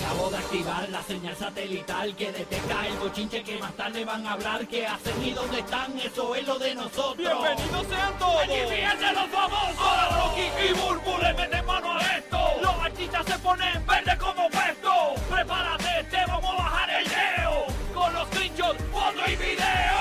Acabo 0.00 0.30
de 0.30 0.38
activar 0.38 0.88
la 0.88 1.02
señal 1.02 1.36
satelital 1.36 2.16
que 2.16 2.32
detecta 2.32 2.86
el 2.86 2.96
bochinche 2.96 3.42
que 3.42 3.58
más 3.58 3.74
tarde 3.74 4.02
van 4.04 4.26
a 4.26 4.32
hablar. 4.32 4.66
¿Qué 4.66 4.86
hacen 4.86 5.22
y 5.22 5.32
dónde 5.32 5.58
están? 5.60 5.98
Eso 5.98 6.34
es 6.34 6.46
lo 6.46 6.58
de 6.58 6.74
nosotros. 6.74 7.18
¡Bienvenidos 7.18 7.86
sean 7.86 8.18
todos! 8.18 8.42
¡Aquí 8.42 8.54
fíjense 8.70 9.12
los 9.12 9.28
famosos! 9.28 9.78
Ahora 9.78 10.08
Rocky 10.22 10.48
y 10.68 10.72
Burbu 10.72 11.18
le 11.22 11.34
meten 11.34 11.66
mano 11.66 11.98
a 11.98 12.00
esto. 12.16 12.38
Los 12.62 12.74
artistas 12.82 13.26
se 13.26 13.38
ponen 13.40 13.86
verde 13.86 14.16
como 14.18 14.48
puesto. 14.48 14.90
Prepárate, 15.28 16.04
te 16.10 16.24
vamos 16.26 16.50
a 16.50 16.54
bajar 16.56 16.90
el 16.90 17.04
leo. 17.08 17.66
Con 17.94 18.12
los 18.14 18.26
screenshots, 18.28 18.82
foto 18.90 19.20
y 19.26 19.36
video. 19.36 20.00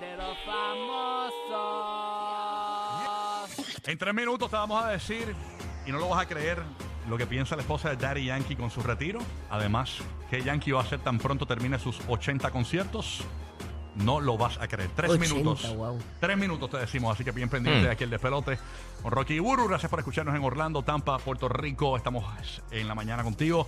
de 0.00 0.16
los 0.16 0.38
famosos. 0.46 1.42
En 3.86 3.98
tres 3.98 4.14
minutos 4.14 4.48
te 4.50 4.56
vamos 4.56 4.82
a 4.82 4.88
decir, 4.88 5.36
y 5.84 5.92
no 5.92 5.98
lo 5.98 6.08
vas 6.08 6.22
a 6.22 6.26
creer, 6.26 6.62
lo 7.08 7.16
que 7.18 7.26
piensa 7.26 7.56
la 7.56 7.62
esposa 7.62 7.90
de 7.90 7.96
Daddy 7.96 8.26
Yankee 8.26 8.56
con 8.56 8.70
su 8.70 8.82
retiro. 8.82 9.20
Además, 9.50 9.98
¿qué 10.30 10.42
Yankee 10.42 10.70
va 10.72 10.80
a 10.80 10.84
hacer 10.84 11.00
tan 11.00 11.18
pronto 11.18 11.46
termine 11.46 11.78
sus 11.78 11.98
80 12.08 12.50
conciertos? 12.50 13.24
No 13.96 14.20
lo 14.20 14.38
vas 14.38 14.58
a 14.58 14.68
creer. 14.68 14.88
Tres 14.96 15.10
80, 15.10 15.34
minutos. 15.34 15.76
wow. 15.76 15.98
Tres 16.18 16.38
minutos 16.38 16.70
te 16.70 16.78
decimos, 16.78 17.12
así 17.14 17.24
que 17.24 17.30
bien 17.32 17.48
pendiente 17.50 17.80
Mm. 17.80 17.84
de 17.84 17.90
aquí 17.90 18.04
el 18.04 18.10
despelote. 18.10 18.58
Con 19.02 19.12
Rocky 19.12 19.38
Buru, 19.38 19.68
gracias 19.68 19.90
por 19.90 19.98
escucharnos 19.98 20.34
en 20.34 20.42
Orlando, 20.42 20.82
Tampa, 20.82 21.18
Puerto 21.18 21.48
Rico. 21.48 21.96
Estamos 21.96 22.24
en 22.70 22.88
la 22.88 22.94
mañana 22.94 23.22
contigo. 23.22 23.66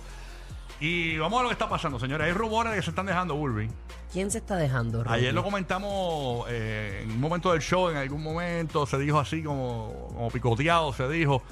Y 0.79 1.17
vamos 1.19 1.39
a 1.39 1.43
lo 1.43 1.49
que 1.49 1.53
está 1.53 1.69
pasando, 1.69 1.99
señores. 1.99 2.25
Hay 2.27 2.33
rumores 2.33 2.71
de 2.73 2.79
que 2.79 2.83
se 2.83 2.89
están 2.89 3.05
dejando 3.05 3.35
Burby. 3.35 3.69
¿Quién 4.11 4.31
se 4.31 4.39
está 4.39 4.55
dejando, 4.57 5.03
Rocky? 5.03 5.13
Ayer 5.15 5.33
lo 5.33 5.43
comentamos 5.43 6.45
eh, 6.49 7.01
en 7.03 7.11
un 7.11 7.19
momento 7.21 7.51
del 7.51 7.61
show, 7.61 7.89
en 7.89 7.97
algún 7.97 8.21
momento 8.23 8.85
se 8.85 8.97
dijo 8.97 9.19
así 9.19 9.43
como, 9.43 10.07
como 10.09 10.29
picoteado, 10.31 10.91
se 10.91 11.07
dijo. 11.07 11.43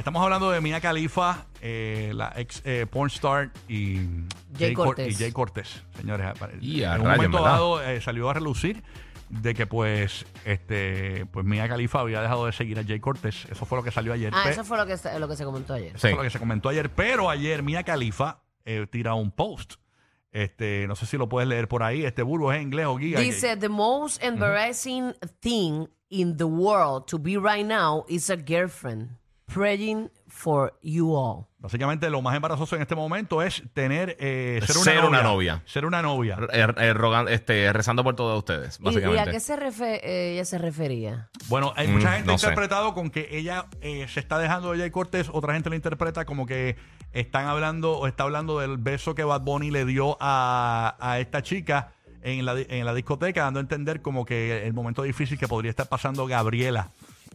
Estamos 0.00 0.22
hablando 0.22 0.50
de 0.50 0.62
Mia 0.62 0.80
Khalifa, 0.80 1.44
eh, 1.60 2.12
la 2.14 2.32
ex 2.36 2.62
eh, 2.64 2.86
porn 2.90 3.08
star 3.10 3.50
y 3.68 3.98
Jay 4.58 4.72
Cor- 4.72 4.86
Cortés. 4.88 5.08
y 5.12 5.14
Jay 5.22 5.30
Cortés, 5.30 5.82
señores. 5.94 6.26
Y 6.62 6.84
a 6.84 6.94
en 6.94 7.02
un 7.02 7.06
rayos, 7.06 7.16
momento 7.18 7.36
¿verdad? 7.42 7.50
dado 7.52 7.82
eh, 7.84 8.00
salió 8.00 8.30
a 8.30 8.32
relucir 8.34 8.82
de 9.28 9.52
que 9.54 9.66
pues 9.66 10.24
este 10.46 11.26
pues 11.26 11.44
Mia 11.44 11.68
Khalifa 11.68 12.00
había 12.00 12.22
dejado 12.22 12.46
de 12.46 12.52
seguir 12.52 12.78
a 12.78 12.84
Jay 12.84 12.98
Cortés. 12.98 13.46
Eso 13.50 13.66
fue 13.66 13.76
lo 13.76 13.84
que 13.84 13.90
salió 13.90 14.14
ayer. 14.14 14.32
Ah, 14.34 14.48
eso 14.48 14.64
fue 14.64 14.78
lo 14.78 14.86
que, 14.86 14.96
se- 14.96 15.18
lo 15.18 15.28
que 15.28 15.36
se 15.36 15.44
comentó 15.44 15.74
ayer. 15.74 15.94
eso 15.94 15.98
Sí. 15.98 16.14
fue 16.14 16.16
lo 16.16 16.22
que 16.22 16.30
se 16.30 16.38
comentó 16.38 16.70
ayer. 16.70 16.90
Pero 16.90 17.28
ayer 17.28 17.62
Mia 17.62 17.82
Khalifa 17.82 18.40
eh, 18.64 18.86
tira 18.90 19.12
un 19.14 19.30
post. 19.30 19.74
Este, 20.32 20.86
no 20.88 20.96
sé 20.96 21.04
si 21.04 21.18
lo 21.18 21.28
puedes 21.28 21.46
leer 21.48 21.68
por 21.68 21.82
ahí. 21.82 22.04
Este 22.06 22.22
burbo 22.22 22.50
es 22.52 22.56
en 22.56 22.62
inglés 22.62 22.86
o 22.86 22.96
guía. 22.96 23.18
Dice, 23.20 23.54
the 23.58 23.68
most 23.68 24.22
embarrassing 24.22 25.12
thing 25.40 25.86
in 26.08 26.38
the 26.38 26.44
world 26.44 27.04
to 27.06 27.18
be 27.18 27.36
right 27.36 27.66
now 27.66 28.04
is 28.08 28.30
a 28.30 28.36
girlfriend 28.36 29.18
praying 29.52 30.10
for 30.28 30.72
you 30.82 31.14
all. 31.16 31.46
Básicamente 31.58 32.08
lo 32.08 32.22
más 32.22 32.34
embarazoso 32.34 32.76
en 32.76 32.82
este 32.82 32.94
momento 32.94 33.42
es 33.42 33.62
tener 33.74 34.16
eh, 34.18 34.60
ser, 34.66 34.76
una, 34.76 34.84
Ser 34.84 34.94
novia, 34.96 35.08
una 35.08 35.22
novia. 35.22 35.62
Ser 35.66 35.84
una 35.84 36.02
novia. 36.02 36.38
Eh, 36.52 36.66
eh, 36.78 36.94
rogan- 36.94 37.28
este, 37.28 37.70
rezando 37.72 38.02
por 38.02 38.16
todos 38.16 38.38
ustedes, 38.38 38.78
¿Y, 38.78 38.82
y 38.82 38.84
básicamente. 38.86 39.20
a 39.28 39.32
qué 39.32 39.40
se 39.40 39.56
refe- 39.58 40.00
eh, 40.02 40.32
ella 40.34 40.44
se 40.46 40.56
refería? 40.58 41.28
Bueno, 41.48 41.72
hay 41.76 41.88
Mm, 41.88 41.92
mucha 41.92 42.12
gente 42.12 42.30
no 42.32 42.38
sé. 42.38 42.46
interpretado 42.46 42.94
con 42.94 43.10
que 43.10 43.28
ella 43.32 43.66
eh, 43.82 44.06
se 44.08 44.20
está 44.20 44.38
dejando 44.38 44.72
de 44.72 44.78
Jay 44.78 44.90
Cortés, 44.90 45.28
otra 45.32 45.52
gente 45.52 45.68
lo 45.68 45.76
interpreta 45.76 46.24
como 46.24 46.46
que 46.46 46.76
están 47.12 47.46
hablando 47.46 47.98
o 47.98 48.06
está 48.06 48.22
hablando 48.22 48.60
del 48.60 48.78
beso 48.78 49.14
que 49.14 49.24
Bad 49.24 49.42
Bunny 49.42 49.70
le 49.70 49.84
dio 49.84 50.16
a, 50.20 50.96
a 51.00 51.18
esta 51.20 51.42
chica 51.42 51.92
en 52.22 52.44
la, 52.46 52.54
di- 52.54 52.66
en 52.70 52.86
la 52.86 52.94
discoteca, 52.94 53.42
dando 53.42 53.60
a 53.60 53.62
entender 53.62 54.00
como 54.00 54.24
que 54.24 54.66
el 54.66 54.72
momento 54.72 55.02
difícil 55.02 55.38
que 55.38 55.48
podría 55.48 55.70
estar 55.70 55.88
pasando 55.88 56.26
Gabriela, 56.26 56.90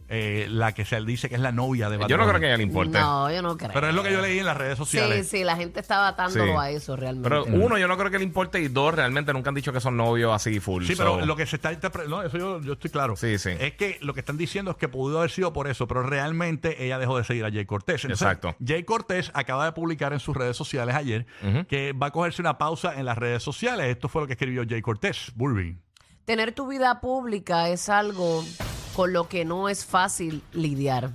eh, 0.08 0.46
la 0.48 0.72
que 0.72 0.84
se 0.84 1.00
dice 1.02 1.28
que 1.28 1.34
es 1.34 1.40
la 1.40 1.52
novia 1.52 1.88
de 1.90 1.96
Bad 1.96 2.08
Yo 2.08 2.16
no 2.16 2.22
Bunny. 2.24 2.30
creo 2.32 2.40
que 2.40 2.46
a 2.46 2.48
ella 2.50 2.56
le 2.58 2.62
importe. 2.62 2.98
No, 2.98 3.30
yo 3.32 3.42
no 3.42 3.56
creo. 3.56 3.70
Pero 3.72 3.88
es 3.88 3.94
lo 3.94 4.02
que 4.02 4.12
yo 4.12 4.20
leí 4.20 4.38
en 4.38 4.46
las 4.46 4.56
redes 4.56 4.74
Sí, 4.78 4.84
sociales. 4.84 5.28
sí, 5.28 5.42
la 5.44 5.56
gente 5.56 5.80
estaba 5.80 6.08
atándolo 6.08 6.44
Sí. 6.52 6.58
a 6.58 6.70
eso 6.70 6.94
realmente. 6.96 7.28
Pero 7.28 7.44
uno, 7.44 7.76
yo 7.78 7.88
no 7.88 7.96
creo 7.98 8.10
que 8.10 8.18
le 8.18 8.24
importe. 8.24 8.60
Y 8.60 8.68
dos, 8.68 8.94
realmente 8.94 9.32
nunca 9.32 9.48
han 9.48 9.54
dicho 9.54 9.72
que 9.72 9.80
son 9.80 9.96
novios 9.96 10.32
así 10.34 10.60
full. 10.60 10.84
Sí, 10.84 10.94
so- 10.94 11.02
pero 11.16 11.26
lo 11.26 11.34
que 11.36 11.46
se 11.46 11.56
está 11.56 11.72
interpretando, 11.72 12.18
no, 12.18 12.22
eso 12.22 12.38
yo, 12.38 12.60
yo 12.60 12.74
estoy 12.74 12.90
claro. 12.90 13.16
Sí, 13.16 13.38
sí. 13.38 13.50
Es 13.58 13.72
que 13.74 13.98
lo 14.00 14.14
que 14.14 14.20
están 14.20 14.36
diciendo 14.36 14.70
es 14.70 14.76
que 14.76 14.88
pudo 14.88 15.18
haber 15.18 15.30
sido 15.30 15.52
por 15.52 15.66
eso, 15.68 15.86
pero 15.88 16.02
realmente 16.02 16.84
ella 16.84 16.98
dejó 16.98 17.18
de 17.18 17.24
seguir 17.24 17.44
a 17.44 17.50
Jay 17.50 17.64
Cortés. 17.66 18.04
Entonces, 18.04 18.22
Exacto. 18.26 18.54
Jay 18.64 18.84
Cortés 18.84 19.30
acaba 19.34 19.64
de 19.64 19.72
publicar 19.72 20.12
en 20.12 20.20
sus 20.20 20.36
redes 20.36 20.56
sociales 20.56 20.94
ayer 20.94 21.26
que 21.68 21.92
va 21.92 22.06
a 22.06 22.10
cogerse 22.10 22.40
una 22.42 22.58
pausa 22.58 22.94
en 22.98 23.06
las 23.06 23.18
redes 23.18 23.42
sociales. 23.42 23.86
Esto 23.88 24.08
fue 24.08 24.22
lo 24.22 24.26
que 24.26 24.34
escribió 24.34 24.62
Jay 24.68 24.82
Cortés, 24.82 25.32
Burby. 25.34 25.76
Tener 26.24 26.52
tu 26.52 26.66
vida 26.66 27.00
pública 27.00 27.68
es 27.68 27.88
algo 27.88 28.44
con 28.96 29.12
lo 29.12 29.28
que 29.28 29.44
no 29.44 29.68
es 29.68 29.84
fácil 29.84 30.42
lidiar. 30.52 31.10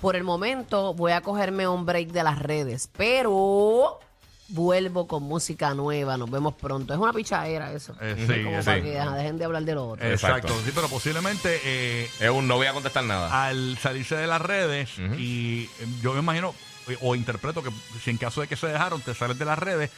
Por 0.00 0.16
el 0.16 0.24
momento 0.24 0.94
voy 0.94 1.12
a 1.12 1.20
cogerme 1.20 1.68
un 1.68 1.84
break 1.84 2.08
de 2.08 2.22
las 2.22 2.38
redes, 2.38 2.88
pero 2.96 4.00
vuelvo 4.48 5.06
con 5.06 5.22
música 5.24 5.74
nueva. 5.74 6.16
Nos 6.16 6.30
vemos 6.30 6.54
pronto. 6.54 6.94
Es 6.94 6.98
una 7.00 7.12
pichadera 7.12 7.72
eso. 7.72 7.94
Eh, 8.00 8.14
Es 8.16 8.26
sí, 8.26 8.44
como 8.44 8.60
sí. 8.60 8.64
para 8.64 8.80
que 8.82 8.98
ajá, 8.98 9.14
dejen 9.16 9.36
de 9.38 9.44
hablar 9.44 9.64
de 9.64 9.74
lo 9.74 9.88
otro. 9.88 10.06
Exacto. 10.08 10.36
Exacto. 10.48 10.64
Sí, 10.64 10.72
pero 10.74 10.88
posiblemente 10.88 11.60
eh, 11.64 12.10
Es 12.20 12.30
un 12.30 12.48
no 12.48 12.56
voy 12.56 12.66
a 12.68 12.72
contestar 12.72 13.04
nada. 13.04 13.44
al 13.46 13.76
salirse 13.78 14.16
de 14.16 14.26
las 14.26 14.40
redes 14.40 14.90
y 15.18 15.64
eh, 15.64 15.86
yo 16.00 16.14
me 16.14 16.20
imagino 16.20 16.54
eh, 16.88 16.96
o 17.02 17.14
interpreto 17.14 17.62
que 17.62 17.70
si 18.02 18.10
en 18.10 18.16
caso 18.16 18.40
de 18.40 18.46
que 18.48 18.56
se 18.56 18.66
dejaron 18.68 19.00
te 19.02 19.12
sales 19.14 19.38
de 19.38 19.44
las 19.44 19.58
redes 19.58 19.90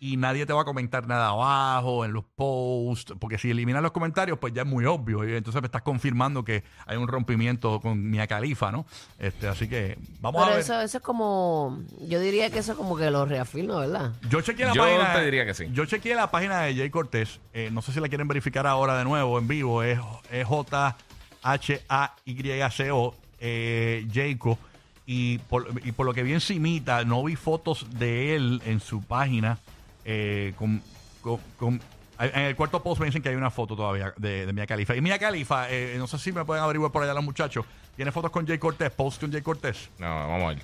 y 0.00 0.16
nadie 0.16 0.44
te 0.46 0.52
va 0.52 0.62
a 0.62 0.64
comentar 0.64 1.06
nada 1.06 1.28
abajo 1.28 2.04
en 2.04 2.12
los 2.12 2.24
posts 2.24 3.14
porque 3.18 3.38
si 3.38 3.50
eliminas 3.50 3.82
los 3.82 3.92
comentarios 3.92 4.38
pues 4.38 4.52
ya 4.52 4.62
es 4.62 4.68
muy 4.68 4.84
obvio 4.84 5.26
y 5.28 5.34
entonces 5.34 5.62
me 5.62 5.66
estás 5.66 5.82
confirmando 5.82 6.44
que 6.44 6.64
hay 6.86 6.96
un 6.96 7.08
rompimiento 7.08 7.80
con 7.80 8.10
Mia 8.10 8.26
Califa 8.26 8.70
no 8.70 8.84
este 9.18 9.48
así 9.48 9.68
que 9.68 9.98
vamos 10.20 10.40
Pero 10.40 10.52
a 10.52 10.56
ver 10.56 10.60
eso, 10.64 10.80
eso 10.80 10.98
es 10.98 11.02
como, 11.02 11.78
yo 12.06 12.20
diría 12.20 12.50
que 12.50 12.58
eso 12.58 12.76
como 12.76 12.96
que 12.96 13.10
lo 13.10 13.24
reafirma, 13.24 13.80
¿verdad? 13.80 14.12
yo 14.28 14.40
chequeé 14.42 14.66
la 14.66 14.74
Yo 14.74 14.82
página 14.82 15.14
te 15.14 15.24
diría 15.24 15.46
que 15.46 15.54
sí. 15.54 15.64
yo 15.72 15.86
chequeé 15.86 16.14
la 16.14 16.30
página 16.30 16.60
de 16.60 16.74
Jay 16.76 16.90
Cortés 16.90 17.40
eh, 17.54 17.70
no 17.72 17.80
sé 17.82 17.92
si 17.92 18.00
la 18.00 18.08
quieren 18.08 18.28
verificar 18.28 18.66
ahora 18.66 18.98
de 18.98 19.04
nuevo 19.04 19.38
en 19.38 19.48
vivo 19.48 19.82
es, 19.82 19.98
es 20.30 20.46
J 20.46 20.96
H 21.42 21.82
A 21.88 22.14
Y 22.24 22.36
C 22.70 22.90
O 22.90 23.14
eh, 23.40 24.06
Jayco 24.12 24.58
y 25.06 25.38
por, 25.38 25.68
y 25.84 25.92
por 25.92 26.04
lo 26.04 26.12
que 26.12 26.22
vi 26.22 26.32
encimita 26.32 27.04
no 27.04 27.22
vi 27.22 27.36
fotos 27.36 27.86
de 27.98 28.34
él 28.34 28.60
en 28.66 28.80
su 28.80 29.02
página 29.02 29.58
eh, 30.06 30.54
con, 30.56 30.80
con- 31.20 31.40
con- 31.58 31.80
en 32.18 32.40
el 32.42 32.56
cuarto 32.56 32.82
post 32.82 32.98
me 33.00 33.06
dicen 33.06 33.20
que 33.20 33.28
hay 33.28 33.34
una 33.34 33.50
foto 33.50 33.76
todavía 33.76 34.14
de, 34.16 34.46
de 34.46 34.52
Mia 34.54 34.66
Khalifa 34.66 34.96
y 34.96 35.02
Mia 35.02 35.18
Khalifa 35.18 35.70
eh, 35.70 35.96
no 35.98 36.06
sé 36.06 36.18
si 36.18 36.32
me 36.32 36.46
pueden 36.46 36.64
averiguar 36.64 36.90
por 36.90 37.02
allá 37.02 37.12
los 37.12 37.22
muchachos 37.24 37.66
tiene 37.94 38.10
fotos 38.10 38.30
con 38.30 38.46
Jay 38.46 38.56
Cortés 38.58 38.90
post 38.90 39.20
con 39.20 39.30
Jay 39.30 39.42
Cortés 39.42 39.90
No, 39.98 40.06
vamos 40.06 40.44
a 40.44 40.48
ver. 40.54 40.62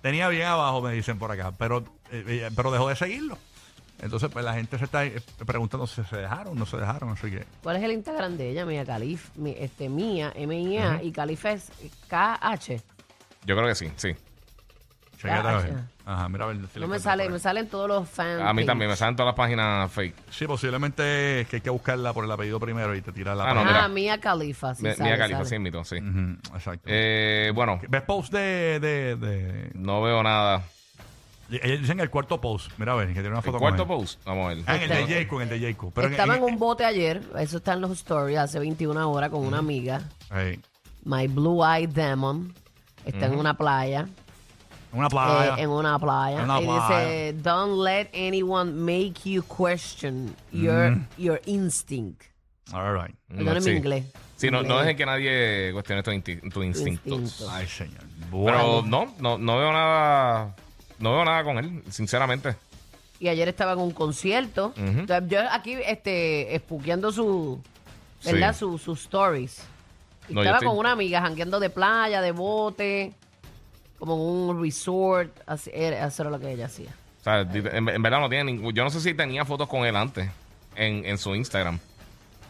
tenía 0.00 0.28
bien 0.28 0.46
abajo, 0.46 0.80
me 0.80 0.92
dicen 0.92 1.18
por 1.18 1.30
acá, 1.30 1.52
pero, 1.58 1.84
eh, 2.10 2.24
eh, 2.26 2.50
pero 2.56 2.70
dejó 2.70 2.88
de 2.88 2.96
seguirlo. 2.96 3.36
Entonces, 4.02 4.28
pues 4.30 4.44
la 4.44 4.52
gente 4.54 4.76
se 4.76 4.84
está 4.84 5.02
preguntando 5.46 5.86
si 5.86 6.02
se 6.04 6.16
dejaron, 6.16 6.58
no 6.58 6.66
se 6.66 6.76
dejaron, 6.76 7.10
así 7.10 7.30
que. 7.30 7.46
¿Cuál 7.62 7.76
es 7.76 7.82
el 7.84 7.92
Instagram 7.92 8.36
de 8.36 8.50
ella? 8.50 8.66
Mía 8.66 8.84
Calif, 8.84 9.30
mi- 9.36 9.54
este, 9.58 9.88
Mía, 9.88 10.30
M-I-A, 10.34 11.02
y 11.02 11.10
Califa 11.12 11.52
es 11.52 11.70
K-H. 12.08 12.82
Yo 13.46 13.56
creo 13.56 13.66
que 13.68 13.74
sí, 13.74 13.90
sí. 13.96 14.14
chequéate 15.16 15.48
a 15.48 15.56
ver. 15.58 15.74
Ajá. 16.06 16.28
Mira 16.28 16.44
a 16.44 16.48
ver 16.48 16.56
si 16.56 16.62
No 16.62 16.68
me 16.80 16.84
encuentro 16.96 16.98
sale, 17.10 17.22
por 17.24 17.30
me 17.32 17.36
ahí. 17.36 17.40
salen 17.40 17.68
todos 17.68 17.88
los 17.88 18.08
fans. 18.08 18.42
A 18.42 18.52
mí 18.52 18.66
también 18.66 18.90
me 18.90 18.96
salen 18.96 19.16
todas 19.16 19.28
las 19.30 19.36
páginas 19.36 19.90
fake. 19.90 20.14
Sí, 20.30 20.46
posiblemente 20.46 21.40
es 21.40 21.48
que 21.48 21.56
hay 21.56 21.62
que 21.62 21.70
buscarla 21.70 22.12
por 22.12 22.24
el 22.24 22.30
apellido 22.30 22.60
primero 22.60 22.94
y 22.94 23.00
te 23.02 23.10
tira 23.12 23.34
la. 23.34 23.44
Ah, 23.44 23.48
no, 23.48 23.54
página. 23.62 23.70
mira. 23.72 23.84
Ah, 23.84 23.88
Mía 23.88 24.20
Califa, 24.20 24.74
sí 24.74 24.82
Mi- 24.84 24.92
sale, 24.94 25.08
Mía 25.10 25.18
Califa, 25.18 25.38
sale. 25.38 25.48
sí, 25.50 25.58
mito, 25.58 25.84
sí. 25.84 25.96
Ujú, 25.96 26.56
exacto. 26.56 26.82
Eh, 26.86 27.52
bueno, 27.54 27.80
¿Ves 27.88 28.02
post 28.02 28.32
de, 28.32 28.78
de, 28.80 29.16
de- 29.16 29.70
no 29.74 30.02
veo 30.02 30.22
nada. 30.22 30.62
Ellos 31.50 31.80
dicen 31.80 32.00
el 32.00 32.08
cuarto 32.10 32.40
post. 32.40 32.70
Mira 32.78 32.92
a 32.92 32.96
ver, 32.96 33.08
que 33.08 33.14
tiene 33.14 33.28
una 33.28 33.38
El 33.38 33.44
foto 33.44 33.58
cuarto 33.58 33.86
con 33.86 33.96
él. 33.96 34.02
post, 34.02 34.24
vamos 34.24 34.46
a 34.46 34.48
ver. 34.54 34.64
Ah, 34.66 34.76
en 34.76 34.82
el 34.82 34.88
de 35.06 35.14
Jacob, 35.14 35.40
en 35.42 35.52
el 35.52 35.60
de 35.60 35.68
Jacob. 35.72 35.92
Pero 35.94 36.06
en- 36.08 36.12
Estaba 36.14 36.36
en 36.36 36.42
en- 36.44 36.52
un 36.54 36.58
bote 36.58 36.84
ayer, 36.84 37.22
eso 37.38 37.58
está 37.58 37.74
en 37.74 37.80
los 37.82 37.90
stories, 37.92 38.38
hace 38.38 38.58
21 38.58 39.10
horas 39.10 39.30
con 39.30 39.46
una 39.46 39.58
amiga. 39.58 40.02
Ey, 40.34 40.58
My 41.04 41.26
Blue 41.28 41.62
Eyed 41.64 41.90
Demon. 41.90 42.52
Está 43.04 43.26
en 43.26 43.36
una 43.38 43.54
playa. 43.54 44.06
En 44.94 44.98
una 44.98 45.06
eh, 45.06 45.10
playa. 45.10 45.56
en 45.58 45.70
una 45.70 45.98
playa. 45.98 46.38
En 46.38 46.44
una 46.44 46.60
y 46.60 46.64
playa. 46.64 46.98
dice, 47.00 47.32
don't 47.42 47.84
let 47.84 48.08
anyone 48.14 48.72
make 48.72 49.28
you 49.28 49.42
question 49.42 50.34
your, 50.52 50.96
your 51.18 51.40
instinct. 51.46 52.22
All 52.72 52.94
right. 52.94 53.14
Perdóneme 53.28 53.60
sí. 53.60 53.70
mi 53.70 53.76
inglés. 53.76 54.04
Sí, 54.36 54.50
no, 54.50 54.62
no 54.62 54.78
dejen 54.78 54.96
que 54.96 55.06
nadie 55.06 55.70
cuestione 55.72 56.02
tus 56.02 56.14
insti- 56.14 56.52
tus 56.52 56.64
instintos. 56.64 57.20
instinto. 57.20 57.52
Ay, 57.52 57.66
señor. 57.66 58.00
Pero 58.30 58.30
Bueno. 58.30 58.82
no, 58.86 59.14
no, 59.18 59.38
no 59.38 59.58
veo 59.58 59.72
nada. 59.72 60.54
No 60.98 61.12
veo 61.14 61.24
nada 61.24 61.44
con 61.44 61.58
él, 61.58 61.82
sinceramente. 61.90 62.56
Y 63.20 63.28
ayer 63.28 63.48
estaba 63.48 63.72
en 63.72 63.78
un 63.80 63.90
concierto. 63.92 64.72
Entonces, 64.76 65.28
yo 65.28 65.38
aquí 65.50 65.72
este, 65.86 66.54
espuqueando 66.54 67.12
su, 67.12 67.60
¿verdad? 68.24 68.52
Sí. 68.52 68.58
Su- 68.60 68.78
sus 68.78 69.00
stories. 69.02 69.62
Y 70.28 70.34
No, 70.34 70.40
yo 70.42 70.42
estaba 70.42 70.58
estoy- 70.58 70.68
con 70.68 70.78
una 70.78 70.92
amiga 70.92 71.20
jangueando 71.20 71.60
de 71.60 71.70
playa, 71.70 72.20
de 72.22 72.32
bote, 72.32 73.12
como 73.98 74.14
en 74.14 74.20
un 74.20 74.62
resort. 74.62 75.30
Así, 75.46 75.70
era- 75.72 76.06
eso 76.06 76.22
era 76.22 76.30
lo 76.30 76.38
que 76.40 76.52
ella 76.52 76.66
hacía. 76.66 76.90
O 77.20 77.24
sea, 77.24 77.40
en, 77.40 77.88
en 77.88 78.02
verdad 78.02 78.20
no 78.20 78.28
tiene 78.28 78.44
ningún. 78.52 78.72
Yo 78.74 78.84
no 78.84 78.90
sé 78.90 79.00
si 79.00 79.14
tenía 79.14 79.44
fotos 79.44 79.68
con 79.68 79.86
él 79.86 79.96
antes 79.96 80.28
en, 80.76 81.04
en 81.06 81.16
su 81.18 81.34
Instagram. 81.34 81.78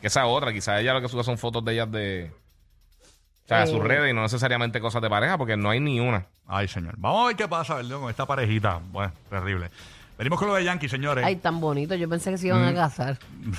Que 0.01 0.09
esa 0.09 0.27
otra, 0.27 0.53
quizás 0.53 0.81
ella 0.81 0.93
lo 0.95 1.01
que 1.01 1.09
sube 1.09 1.23
son 1.25 1.39
fotos 1.39 1.65
de 1.65 1.73
ellas 1.75 1.91
de. 1.91 2.31
O 3.45 3.47
sea, 3.49 3.61
de 3.61 3.67
sus 3.69 3.81
Eh. 3.81 3.85
redes 3.85 4.11
y 4.11 4.15
no 4.15 4.23
necesariamente 4.23 4.81
cosas 4.81 5.01
de 5.03 5.09
pareja, 5.11 5.37
porque 5.39 5.57
no 5.57 5.71
hay 5.71 5.79
ni 5.81 6.01
una. 6.01 6.27
Ay, 6.47 6.67
señor. 6.67 6.95
Vamos 6.97 7.25
a 7.25 7.27
ver 7.29 7.37
qué 7.37 7.47
pasa, 7.47 7.75
¿verdad? 7.77 7.99
Con 8.01 8.11
esta 8.11 8.27
parejita. 8.27 8.81
Bueno, 8.91 9.13
terrible. 9.31 9.71
Venimos 10.17 10.39
con 10.39 10.47
lo 10.47 10.55
de 10.55 10.63
Yankee, 10.63 10.89
señores. 10.89 11.25
Ay, 11.25 11.35
tan 11.37 11.61
bonito. 11.61 11.97
Yo 11.97 12.09
pensé 12.09 12.31
que 12.31 12.39
se 12.39 12.47
iban 12.47 12.63
Mm. 12.65 12.69
a 12.69 12.75
casar. 12.75 13.19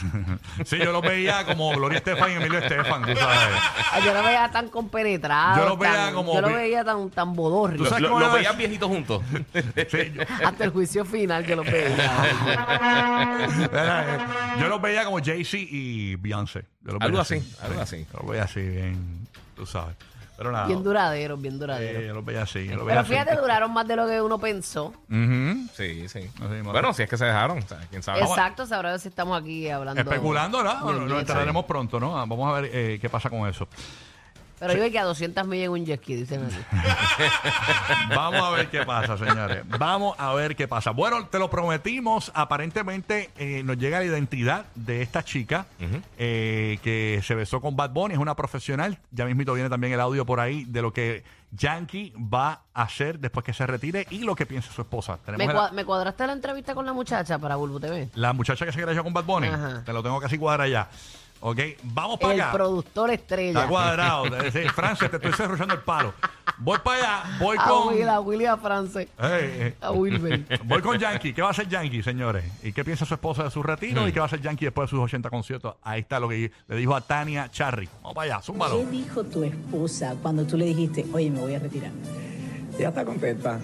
Sí, 0.66 0.78
yo 0.78 0.94
los 0.94 1.02
veía 1.02 1.46
como 1.46 1.72
Gloria 1.76 1.98
Estefan 1.98 2.32
y 2.32 2.36
Emilio 2.36 2.60
Estefan, 2.60 3.02
tú 3.06 3.14
sabes. 3.14 3.60
Ay, 3.92 4.04
Yo 4.06 4.14
lo 4.14 4.24
veía 4.24 4.50
tan 4.50 4.70
compenetrado. 4.70 5.58
Yo 5.58 5.66
lo 5.70 5.76
veía 5.78 5.96
tan- 5.96 6.14
como 6.14 6.34
Yo 6.34 6.42
lo 6.42 6.48
vi- 6.48 6.54
veía 6.54 6.84
tan, 6.86 7.10
tan 7.10 7.34
bodorrio. 7.34 7.78
¿Tú 7.78 7.86
sabes 7.86 8.02
lo- 8.04 8.08
cómo 8.10 8.20
Los 8.22 8.34
veías 8.34 8.56
viejitos 8.58 8.88
juntos. 8.88 9.22
Sí, 9.92 10.14
yo, 10.16 10.22
Hasta 10.46 10.64
el 10.64 10.70
juicio 10.72 11.04
final 11.04 11.46
yo 11.46 11.58
lo 11.58 11.64
veía. 11.64 11.88
era, 13.72 14.06
eh, 14.16 14.60
yo 14.62 14.68
los 14.70 14.82
veía 14.82 15.04
como 15.06 15.20
Jay-Z 15.24 15.58
y 15.70 16.16
Beyoncé. 16.16 16.66
Yo 16.84 16.94
los 16.94 17.02
Algo 17.02 17.18
veía 17.18 17.22
así, 17.22 17.54
algo 17.62 17.82
así. 17.82 18.06
Yo 18.12 18.20
los 18.20 18.30
veía 18.32 18.44
así, 18.44 18.62
bien, 18.62 19.28
tú 19.56 19.66
sabes. 19.66 19.96
Pero 20.38 20.52
nada. 20.52 20.66
bien 20.68 20.84
duradero, 20.84 21.38
bien 21.38 21.58
duradero. 21.58 22.00
eh, 22.00 22.08
yo 22.08 22.14
los 22.14 22.26
veía 22.26 22.42
así. 22.44 22.66
Yo 22.68 22.76
los 22.76 22.86
veía 22.86 22.88
Pero 22.88 23.00
así. 23.02 23.12
fíjate, 23.12 23.36
duraron 23.42 23.72
más 23.74 23.88
de 23.88 23.96
lo 23.96 24.06
que 24.08 24.22
uno 24.22 24.38
pensó. 24.40 24.88
Ujú. 25.10 25.68
Sí, 25.74 26.08
sí. 26.10 26.30
Así, 26.42 26.62
Bueno, 26.64 26.94
si 26.94 27.04
es 27.04 27.10
que 27.10 27.18
se 27.18 27.26
dejaron. 27.26 27.60
o 27.60 27.62
sea, 27.68 27.80
quién 27.90 28.04
sabe. 28.04 28.22
Exacto, 28.22 28.66
sabrá 28.66 28.98
si 29.00 29.08
estamos 29.08 29.40
aquí 29.42 29.70
hablando. 29.70 30.02
Especulando, 30.02 30.62
¿no? 30.64 30.92
Lo 30.92 31.20
entraremos 31.20 31.66
pronto, 31.66 32.00
¿no? 32.00 32.18
Ah, 32.18 32.26
Vamos 32.26 32.50
a 32.56 32.60
ver 32.62 32.70
eh, 32.74 32.98
qué 33.00 33.10
pasa 33.10 33.30
con 33.30 33.48
eso. 33.48 33.68
Pero 34.68 34.86
yo 34.86 34.92
que 34.92 35.00
a 35.00 35.04
200 35.04 35.48
millas 35.48 35.66
en 35.66 35.72
un 35.72 35.86
jet 35.86 36.02
ski, 36.02 36.16
dicen 36.16 36.46
aquí. 36.46 36.56
Vamos 38.16 38.42
a 38.42 38.50
ver 38.52 38.70
qué 38.70 38.86
pasa, 38.86 39.18
señores. 39.18 39.64
Vamos 39.80 40.16
a 40.18 40.34
ver 40.34 40.56
qué 40.56 40.68
pasa. 40.68 40.92
Bueno, 40.92 41.28
te 41.28 41.40
lo 41.40 41.50
prometimos. 41.50 42.32
Aparentemente 42.34 43.30
eh, 43.38 43.64
nos 43.64 43.78
llega 43.78 44.00
la 44.00 44.06
identidad 44.06 44.66
de 44.76 45.02
esta 45.02 45.24
chica 45.24 45.68
eh, 46.18 46.80
que 46.84 47.22
se 47.24 47.36
besó 47.36 47.62
con 47.62 47.76
Bad 47.76 47.92
Bunny. 47.92 48.14
Es 48.14 48.20
una 48.20 48.36
profesional. 48.36 48.98
Ya 49.12 49.26
mismito 49.26 49.54
viene 49.54 49.70
también 49.70 49.94
el 49.94 50.00
audio 50.00 50.26
por 50.26 50.40
ahí 50.40 50.66
de 50.66 50.82
lo 50.82 50.94
que 50.94 51.24
Yankee 51.52 52.14
va 52.18 52.62
a 52.74 52.84
hacer 52.84 53.20
después 53.20 53.46
que 53.46 53.54
se 53.54 53.66
retire 53.66 54.06
y 54.10 54.20
lo 54.20 54.36
que 54.36 54.46
piensa 54.46 54.72
su 54.72 54.82
esposa. 54.82 55.18
Tenemos 55.26 55.46
¿Me, 55.46 55.52
el- 55.54 55.58
cua- 55.60 55.72
me 55.72 55.86
cuadraste 55.86 56.28
la 56.28 56.34
entrevista 56.34 56.76
con 56.76 56.86
la 56.86 56.94
muchacha 56.94 57.38
para 57.40 57.56
Bulbo 57.56 57.80
TV? 57.80 58.10
la 58.16 58.34
muchacha 58.34 58.66
que 58.66 58.72
se 58.72 58.82
graduó 58.82 59.04
con 59.04 59.14
Bad 59.14 59.24
Bunny. 59.26 59.48
Ajá. 59.48 59.84
Te 59.86 59.94
lo 59.94 60.04
tengo 60.04 60.20
casi 60.20 60.38
cuadrado 60.38 60.70
ya. 60.70 60.90
Ok, 61.42 61.60
vamos 61.84 62.20
para 62.20 62.34
El 62.34 62.42
allá. 62.42 62.52
productor 62.52 63.10
Está 63.12 63.22
estrella. 63.36 63.68
cuadrado. 63.68 64.26
Sí, 64.52 64.68
Frances, 64.74 65.10
te 65.12 65.18
estoy 65.18 65.34
cerruchando 65.34 65.74
el 65.76 65.82
palo. 65.82 66.14
Voy 66.58 66.80
para 66.84 66.98
allá. 66.98 67.38
Voy 67.40 67.58
A 67.60 67.68
con. 67.68 67.94
Will, 67.94 68.10
a 68.10 68.20
Will 68.20 68.42
y 68.42 68.46
a 68.46 68.58
France. 68.58 69.02
Eh, 69.02 69.10
eh. 69.20 69.76
A 69.82 69.92
Wilber. 69.92 70.46
Voy 70.66 70.82
con 70.82 70.98
Yankee. 70.98 71.34
¿Qué 71.34 71.42
va 71.42 71.50
a 71.50 71.52
hacer 71.52 71.68
Yankee, 71.68 72.02
señores? 72.02 72.46
¿Y 72.64 72.72
qué 72.72 72.84
piensa 72.84 73.06
su 73.06 73.14
esposa 73.14 73.44
de 73.44 73.52
su 73.52 73.62
retiro? 73.62 74.08
¿Y 74.08 74.12
qué 74.12 74.20
va 74.20 74.26
a 74.26 74.28
hacer 74.28 74.42
Yankee 74.42 74.66
después 74.66 74.90
de 74.90 74.92
sus 74.92 75.00
80 75.00 75.30
conciertos? 75.30 75.76
Ahí 75.82 76.02
está 76.02 76.20
lo 76.20 76.30
que 76.30 76.52
le 76.68 76.76
dijo 76.76 76.96
a 76.96 77.02
Tania 77.02 77.50
Charry. 77.52 77.90
Vamos 78.02 78.16
para 78.16 78.36
allá, 78.36 78.44
zúmbalo. 78.44 78.80
¿Qué 78.80 78.86
dijo 78.86 79.24
tu 79.24 79.44
esposa 79.44 80.16
cuando 80.22 80.46
tú 80.46 80.58
le 80.58 80.66
dijiste, 80.66 81.06
oye, 81.14 81.30
me 81.30 81.40
voy 81.40 81.56
a 81.56 81.60
retirar? 81.60 81.92
Ella 82.78 82.90
está 82.90 83.06
contenta. 83.06 83.60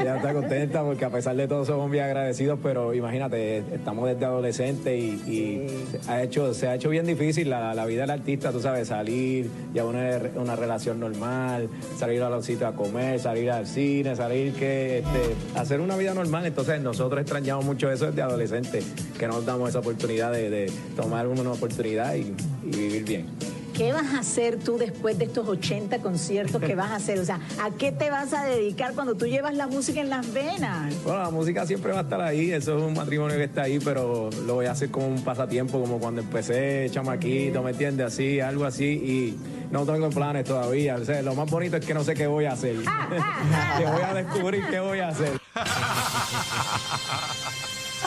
Ella 0.00 0.16
está 0.16 0.32
contenta 0.32 0.82
porque 0.82 1.04
a 1.04 1.10
pesar 1.10 1.34
de 1.34 1.48
todo 1.48 1.64
somos 1.64 1.90
bien 1.90 2.04
agradecidos, 2.04 2.58
pero 2.62 2.94
imagínate, 2.94 3.58
estamos 3.74 4.08
desde 4.08 4.24
adolescentes 4.24 4.96
y, 4.96 5.30
y 5.30 5.68
se, 6.00 6.10
ha 6.10 6.22
hecho, 6.22 6.54
se 6.54 6.68
ha 6.68 6.74
hecho 6.76 6.88
bien 6.88 7.04
difícil 7.06 7.50
la, 7.50 7.74
la 7.74 7.84
vida 7.84 8.02
del 8.02 8.10
artista, 8.10 8.52
tú 8.52 8.60
sabes, 8.60 8.88
salir, 8.88 9.50
ya 9.74 9.84
una, 9.84 10.20
una 10.36 10.54
relación 10.54 11.00
normal, 11.00 11.68
salir 11.98 12.22
a 12.22 12.30
los 12.30 12.44
sitios 12.44 12.72
a 12.72 12.76
comer, 12.76 13.18
salir 13.18 13.50
al 13.50 13.66
cine, 13.66 14.14
salir 14.14 14.52
que 14.52 14.98
este, 14.98 15.58
hacer 15.58 15.80
una 15.80 15.96
vida 15.96 16.14
normal. 16.14 16.46
Entonces 16.46 16.80
nosotros 16.80 17.20
extrañamos 17.20 17.64
mucho 17.64 17.90
eso 17.90 18.06
desde 18.06 18.22
adolescentes, 18.22 18.86
que 19.18 19.26
nos 19.26 19.44
damos 19.44 19.70
esa 19.70 19.80
oportunidad 19.80 20.32
de, 20.32 20.48
de 20.48 20.72
tomar 20.96 21.26
una 21.26 21.52
oportunidad 21.52 22.14
y, 22.14 22.34
y 22.64 22.70
vivir 22.70 23.04
bien. 23.04 23.26
¿Qué 23.74 23.92
vas 23.92 24.12
a 24.14 24.18
hacer 24.18 24.58
tú 24.58 24.76
después 24.76 25.18
de 25.18 25.24
estos 25.24 25.48
80 25.48 25.98
conciertos 25.98 26.62
que 26.62 26.74
vas 26.74 26.90
a 26.90 26.96
hacer? 26.96 27.18
O 27.18 27.24
sea, 27.24 27.40
¿a 27.60 27.70
qué 27.70 27.90
te 27.90 28.10
vas 28.10 28.32
a 28.32 28.44
dedicar 28.44 28.94
cuando 28.94 29.14
tú 29.14 29.26
llevas 29.26 29.54
la 29.54 29.66
música 29.66 30.00
en 30.00 30.10
las 30.10 30.32
venas? 30.32 30.94
Bueno, 31.04 31.22
la 31.22 31.30
música 31.30 31.66
siempre 31.66 31.92
va 31.92 32.00
a 32.00 32.02
estar 32.02 32.20
ahí, 32.20 32.52
eso 32.52 32.76
es 32.76 32.82
un 32.82 32.94
matrimonio 32.94 33.36
que 33.36 33.44
está 33.44 33.62
ahí, 33.62 33.78
pero 33.78 34.30
lo 34.46 34.54
voy 34.54 34.66
a 34.66 34.72
hacer 34.72 34.90
como 34.90 35.08
un 35.08 35.22
pasatiempo, 35.22 35.80
como 35.80 35.98
cuando 35.98 36.20
empecé, 36.20 36.88
chamaquito, 36.90 37.62
¿me 37.62 37.70
entiendes? 37.70 38.06
Así, 38.06 38.40
algo 38.40 38.64
así, 38.64 38.84
y 38.84 39.38
no 39.70 39.86
tengo 39.86 40.10
planes 40.10 40.44
todavía. 40.44 40.96
O 40.96 41.04
sea, 41.04 41.22
lo 41.22 41.34
más 41.34 41.50
bonito 41.50 41.76
es 41.78 41.86
que 41.86 41.94
no 41.94 42.04
sé 42.04 42.14
qué 42.14 42.26
voy 42.26 42.44
a 42.44 42.52
hacer. 42.52 42.76
que 43.78 43.84
voy 43.84 44.02
a 44.02 44.14
descubrir 44.14 44.64
qué 44.70 44.80
voy 44.80 45.00
a 45.00 45.08
hacer. 45.08 45.40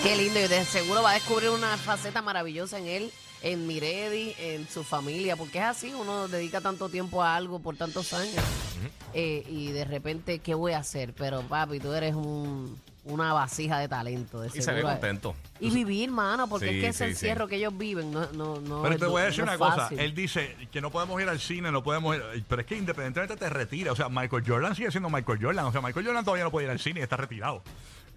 Qué 0.04 0.16
lindo. 0.16 0.40
Y 0.40 0.48
de 0.48 0.64
seguro 0.66 1.02
va 1.02 1.12
a 1.12 1.14
descubrir 1.16 1.50
una 1.50 1.78
faceta 1.78 2.22
maravillosa 2.22 2.78
en 2.78 2.86
él, 2.86 3.12
en 3.46 3.68
Miredi, 3.68 4.34
en 4.40 4.68
su 4.68 4.84
familia. 4.84 5.36
Porque 5.38 5.60
es 5.60 5.66
así, 5.66 5.94
uno 5.94 6.28
dedica 6.28 6.60
tanto 6.62 6.90
tiempo 6.90 7.22
a 7.24 7.36
algo 7.36 7.60
por 7.60 7.78
tantos 7.78 8.12
años. 8.14 8.44
Eh, 9.14 9.46
y 9.48 9.72
de 9.72 9.86
repente, 9.86 10.40
¿qué 10.40 10.54
voy 10.56 10.74
a 10.74 10.80
hacer? 10.80 11.14
Pero 11.14 11.42
papi, 11.44 11.80
tú 11.80 11.94
eres 11.94 12.16
un, 12.16 12.78
una 13.06 13.34
vasija 13.34 13.78
de 13.80 13.88
talento. 13.88 14.42
De 14.42 14.48
Y 14.48 14.52
se 14.52 14.58
ve 14.58 14.64
seguro. 14.64 14.88
contento. 14.90 15.36
Y 15.60 15.70
vivir, 15.70 16.10
mano, 16.12 16.50
porque 16.50 16.70
Sí, 16.70 16.76
es 16.76 16.82
que 16.82 16.88
ese 16.90 17.06
sí, 17.06 17.12
encierro 17.12 17.48
que 17.48 17.56
ellos 17.58 17.78
viven 17.78 18.12
no, 18.12 18.26
no, 18.34 18.60
no 18.60 18.82
Pero 18.82 18.96
es 18.96 19.00
te 19.00 19.06
voy 19.06 19.22
a 19.22 19.26
decir 19.26 19.44
una 19.44 19.58
cosa. 19.58 19.76
fácil. 19.76 20.00
Él 20.00 20.14
dice 20.16 20.56
que 20.72 20.82
no 20.82 20.90
podemos 20.92 21.22
ir 21.22 21.30
al 21.30 21.40
cine, 21.40 21.72
no 21.72 21.84
podemos 21.84 22.16
ir. 22.16 22.44
Pero 22.50 22.62
es 22.62 22.68
que 22.68 22.76
independientemente 22.76 23.38
te 23.38 23.50
retira. 23.50 23.92
O 23.92 23.96
sea, 23.96 24.10
Michael 24.10 24.44
Jordan 24.46 24.76
sigue 24.76 24.90
siendo 24.92 25.10
Michael 25.10 25.40
Jordan. 25.42 25.66
O 25.66 25.72
sea, 25.72 25.82
Michael 25.82 26.06
Jordan 26.06 26.26
todavía 26.26 26.44
no 26.46 26.52
puede 26.52 26.66
ir 26.66 26.72
al 26.72 26.80
cine 26.80 27.00
y 27.00 27.04
está 27.04 27.16
retirado. 27.16 27.62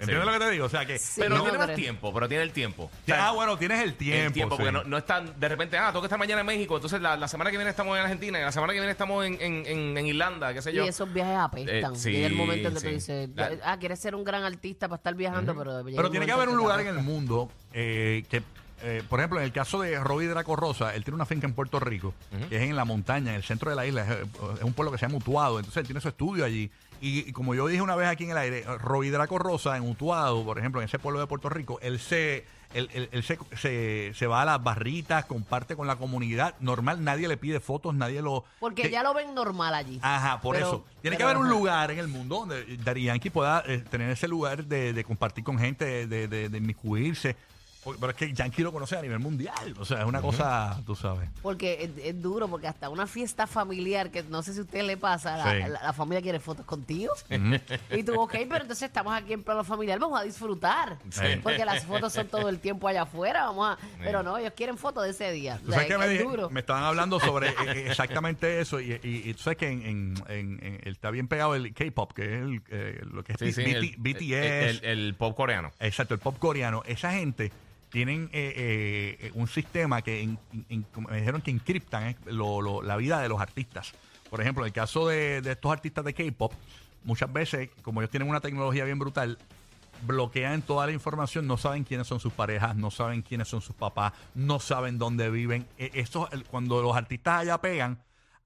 ¿Entiendes 0.00 0.24
Sí. 0.26 0.32
lo 0.32 0.38
que 0.38 0.44
te 0.44 0.50
digo? 0.52 0.64
O 0.66 0.68
sea, 0.68 0.86
que. 0.86 0.98
Sí, 0.98 1.20
Pero 1.22 1.36
no, 1.36 1.42
tiene 1.42 1.58
más 1.58 1.66
pero- 1.66 1.76
tiempo, 1.76 2.14
pero 2.14 2.28
tiene 2.28 2.44
el 2.44 2.52
tiempo. 2.52 2.84
O 2.84 2.90
sea, 3.04 3.28
ah, 3.28 3.32
bueno, 3.32 3.58
tienes 3.58 3.82
el 3.82 3.94
tiempo. 3.94 4.26
el 4.28 4.32
tiempo, 4.32 4.56
sí. 4.56 4.62
porque 4.62 4.72
no, 4.72 4.84
no 4.84 4.96
están 4.98 5.38
de 5.40 5.48
repente, 5.48 5.76
ah, 5.76 5.88
tengo 5.88 6.02
que 6.02 6.06
estar 6.06 6.18
mañana 6.18 6.40
en 6.42 6.46
México, 6.46 6.76
entonces 6.76 7.00
la, 7.00 7.16
la 7.16 7.26
semana 7.26 7.50
que 7.50 7.56
viene 7.56 7.70
estamos 7.70 7.96
en 7.98 8.02
Argentina, 8.04 8.38
y 8.38 8.42
la 8.42 8.52
semana 8.52 8.72
que 8.72 8.78
viene 8.78 8.92
estamos 8.92 9.24
en, 9.26 9.34
en, 9.40 9.66
en, 9.66 9.98
en 9.98 10.06
Irlanda, 10.06 10.54
qué 10.54 10.62
sé 10.62 10.72
yo. 10.72 10.84
Y 10.84 10.88
esos 10.88 11.12
viajes 11.12 11.36
apestan. 11.36 11.94
Eh, 11.94 11.98
sí, 11.98 12.12
Llega 12.12 12.26
el 12.28 12.34
momento 12.36 12.68
en 12.68 12.74
que 12.74 12.80
sí. 12.80 12.86
tú 12.86 12.92
dices, 12.92 13.30
La- 13.34 13.50
ah, 13.64 13.76
quieres 13.78 13.98
ser 13.98 14.14
un 14.14 14.22
gran 14.24 14.44
artista 14.44 14.86
para 14.88 14.98
estar 14.98 15.14
viajando, 15.14 15.56
pero... 15.56 15.82
llega 15.82 15.96
Pero 15.96 16.06
el 16.06 16.10
tiene 16.12 16.26
que 16.26 16.32
momento 16.32 16.34
haber 16.34 16.48
un 16.48 16.54
te 16.54 16.62
lugar 16.62 16.80
en 16.80 16.86
el 16.96 17.02
mundo 17.04 17.50
eh, 17.72 18.24
que, 18.30 18.42
eh, 18.82 19.02
por 19.08 19.18
ejemplo, 19.18 19.40
en 19.40 19.44
el 19.46 19.52
caso 19.52 19.80
de 19.80 19.98
Robbie 19.98 20.28
Draco 20.28 20.54
Rosa, 20.54 20.94
él 20.94 21.02
tiene 21.02 21.16
una 21.16 21.26
finca 21.26 21.46
en 21.48 21.52
Puerto 21.54 21.80
Rico, 21.80 22.14
que 22.48 22.56
es 22.56 22.62
en 22.62 22.76
la 22.76 22.84
montaña, 22.84 23.30
en 23.30 23.36
el 23.36 23.42
centro 23.42 23.68
de 23.70 23.74
la 23.76 23.84
isla, 23.84 24.02
es, 24.04 24.10
es 24.58 24.62
un 24.62 24.72
pueblo 24.74 24.92
que 24.92 24.98
se 24.98 25.06
llama 25.06 25.18
Utuado, 25.18 25.58
entonces 25.58 25.78
él 25.80 25.86
tiene 25.86 26.00
su 26.00 26.08
estudio 26.08 26.44
allí. 26.44 26.70
Y, 27.00 27.28
y 27.28 27.32
como 27.32 27.54
yo 27.54 27.66
dije 27.66 27.80
una 27.82 27.96
vez 27.96 28.08
aquí 28.08 28.24
en 28.24 28.30
el 28.30 28.38
aire, 28.38 28.64
Robbie 28.78 29.10
Draco 29.10 29.38
Rosa 29.38 29.76
en 29.76 29.88
Utuado, 29.88 30.44
por 30.44 30.58
ejemplo, 30.58 30.80
en 30.80 30.86
ese 30.86 30.98
pueblo 30.98 31.20
de 31.20 31.26
Puerto 31.26 31.48
Rico, 31.48 31.78
él 31.82 31.98
se... 31.98 32.44
Él, 32.74 32.90
él- 32.92 33.08
él 33.12 33.22
se, 33.22 33.38
se- 33.56 34.12
se 34.14 34.26
va 34.26 34.42
a 34.42 34.44
las 34.44 34.62
barritas, 34.62 35.24
comparte 35.24 35.74
con 35.74 35.86
la 35.86 35.96
comunidad. 35.96 36.54
Normal, 36.60 37.02
nadie 37.02 37.26
le 37.26 37.38
pide 37.38 37.60
fotos, 37.60 37.94
nadie 37.94 38.20
lo. 38.20 38.44
Porque 38.60 38.82
que- 38.82 38.90
ya 38.90 39.02
lo 39.02 39.14
ven 39.14 39.34
normal 39.34 39.72
allí. 39.72 39.98
Ajá, 40.02 40.38
por 40.42 40.54
Pero- 40.54 40.66
eso. 40.68 40.84
Tiene 41.00 41.16
que 41.16 41.22
haber 41.22 41.38
un 41.38 41.46
ajá. 41.46 41.54
lugar 41.54 41.90
en 41.92 41.98
el 41.98 42.08
mundo 42.08 42.40
donde 42.40 42.76
Daddy 42.76 43.04
Yankee 43.04 43.30
pueda 43.30 43.62
eh, 43.66 43.78
tener 43.90 44.10
ese 44.10 44.28
lugar 44.28 44.66
de, 44.66 44.92
de 44.92 45.02
compartir 45.02 45.44
con 45.44 45.58
gente, 45.58 45.86
de, 45.86 46.06
de, 46.06 46.28
de, 46.28 46.48
de 46.50 46.58
inmiscuirse. 46.58 47.36
Pero 47.98 48.10
es 48.10 48.16
que 48.16 48.32
Yankee 48.32 48.62
lo 48.62 48.72
conoce 48.72 48.96
a 48.96 49.02
nivel 49.02 49.18
mundial. 49.18 49.74
O 49.78 49.84
sea, 49.84 50.00
es 50.00 50.04
una 50.06 50.20
cosa, 50.20 50.80
tú 50.86 50.94
sabes. 50.96 51.28
Porque 51.42 51.84
es, 51.84 52.04
es 52.04 52.20
duro, 52.22 52.48
porque 52.48 52.66
hasta 52.68 52.88
una 52.88 53.06
fiesta 53.06 53.46
familiar, 53.46 54.10
que 54.10 54.22
no 54.24 54.42
sé 54.42 54.52
si 54.52 54.60
a 54.60 54.62
usted 54.62 54.82
le 54.82 54.96
pasa, 54.96 55.36
la, 55.36 55.50
Sí. 55.52 55.58
la- 55.70 55.82
la 55.82 55.92
familia 55.92 56.22
quiere 56.22 56.40
fotos 56.40 56.66
contigo. 56.66 57.12
y 57.90 58.02
tú, 58.02 58.20
ok, 58.20 58.32
pero 58.48 58.62
entonces 58.62 58.82
estamos 58.82 59.12
aquí 59.14 59.32
en 59.32 59.42
plano 59.42 59.64
familiar, 59.64 59.98
vamos 59.98 60.20
a 60.20 60.24
disfrutar. 60.24 60.98
Sí. 61.10 61.22
Porque 61.42 61.64
las 61.64 61.84
fotos 61.84 62.12
son 62.12 62.26
todo 62.28 62.48
el 62.48 62.58
tiempo 62.58 62.88
allá 62.88 63.02
afuera, 63.02 63.44
vamos 63.46 63.76
a... 63.76 63.78
Pero 64.02 64.22
no, 64.22 64.36
ellos 64.38 64.52
quieren 64.56 64.76
fotos 64.78 65.04
de 65.04 65.10
ese 65.10 65.30
día. 65.32 65.58
Tú 65.64 65.68
O 65.68 65.72
sea, 65.72 65.74
sabes 65.74 65.86
que 65.88 65.92
es- 65.94 65.98
me, 65.98 66.04
es 66.06 66.10
dije- 66.12 66.24
duro. 66.24 66.50
me 66.50 66.60
estaban 66.60 66.84
hablando 66.84 67.20
sobre 67.20 67.48
eh, 67.48 67.54
eh, 67.66 67.84
exactamente 67.88 68.60
eso. 68.60 68.80
Y, 68.80 68.92
y- 69.02 69.22
y 69.30 69.34
tú 69.34 69.42
sabes 69.42 69.58
que 69.58 69.68
en, 69.70 69.82
en- 69.82 70.14
en- 70.28 70.58
en- 70.64 70.80
está 70.84 71.10
bien 71.10 71.28
pegado 71.28 71.54
el 71.54 71.72
K-pop, 71.74 72.12
que 72.12 72.22
es 72.24 72.42
el, 72.42 72.62
eh, 72.70 73.00
lo 73.10 73.22
que 73.24 73.32
es 73.32 73.38
Sí, 73.38 73.52
sí, 73.52 73.62
BT- 73.62 73.76
el- 73.76 73.94
BTS. 73.98 74.32
El, 74.32 74.84
el- 74.84 74.98
el 75.08 75.14
pop 75.14 75.36
coreano. 75.36 75.70
Exacto, 75.80 76.14
el 76.14 76.20
pop 76.20 76.38
coreano. 76.38 76.82
Esa 76.86 77.12
gente 77.12 77.52
tienen 77.90 78.28
eh, 78.32 79.16
eh, 79.20 79.30
un 79.34 79.48
sistema 79.48 80.02
que 80.02 80.22
en- 80.22 80.38
como 80.92 81.08
me 81.08 81.18
dijeron 81.18 81.40
que 81.40 81.50
encriptan 81.50 82.04
eh, 82.08 82.16
lo- 82.26 82.60
lo- 82.60 82.82
la 82.82 82.96
vida 82.96 83.20
de 83.20 83.28
los 83.28 83.40
artistas. 83.40 83.92
Por 84.30 84.40
ejemplo, 84.40 84.64
en 84.64 84.68
el 84.68 84.72
caso 84.72 85.08
de, 85.08 85.40
de 85.40 85.52
estos 85.52 85.72
artistas 85.72 86.04
de 86.04 86.12
K-pop, 86.14 86.52
muchas 87.04 87.32
veces, 87.32 87.70
como 87.82 88.00
ellos 88.00 88.10
tienen 88.10 88.28
una 88.28 88.40
tecnología 88.40 88.84
bien 88.84 88.98
brutal, 88.98 89.38
bloquean 90.06 90.62
toda 90.62 90.86
la 90.86 90.92
información, 90.92 91.46
no 91.46 91.56
saben 91.56 91.84
quiénes 91.84 92.06
son 92.06 92.20
sus 92.20 92.32
parejas, 92.32 92.76
no 92.76 92.90
saben 92.90 93.22
quiénes 93.22 93.48
son 93.48 93.60
sus 93.62 93.74
papás, 93.74 94.12
no 94.34 94.60
saben 94.60 94.98
dónde 94.98 95.28
viven. 95.30 95.66
Eh, 95.78 95.90
Esto, 95.94 96.28
el- 96.30 96.44
cuando 96.44 96.82
los 96.82 96.96
artistas 96.96 97.40
allá 97.40 97.58
pegan, 97.58 97.98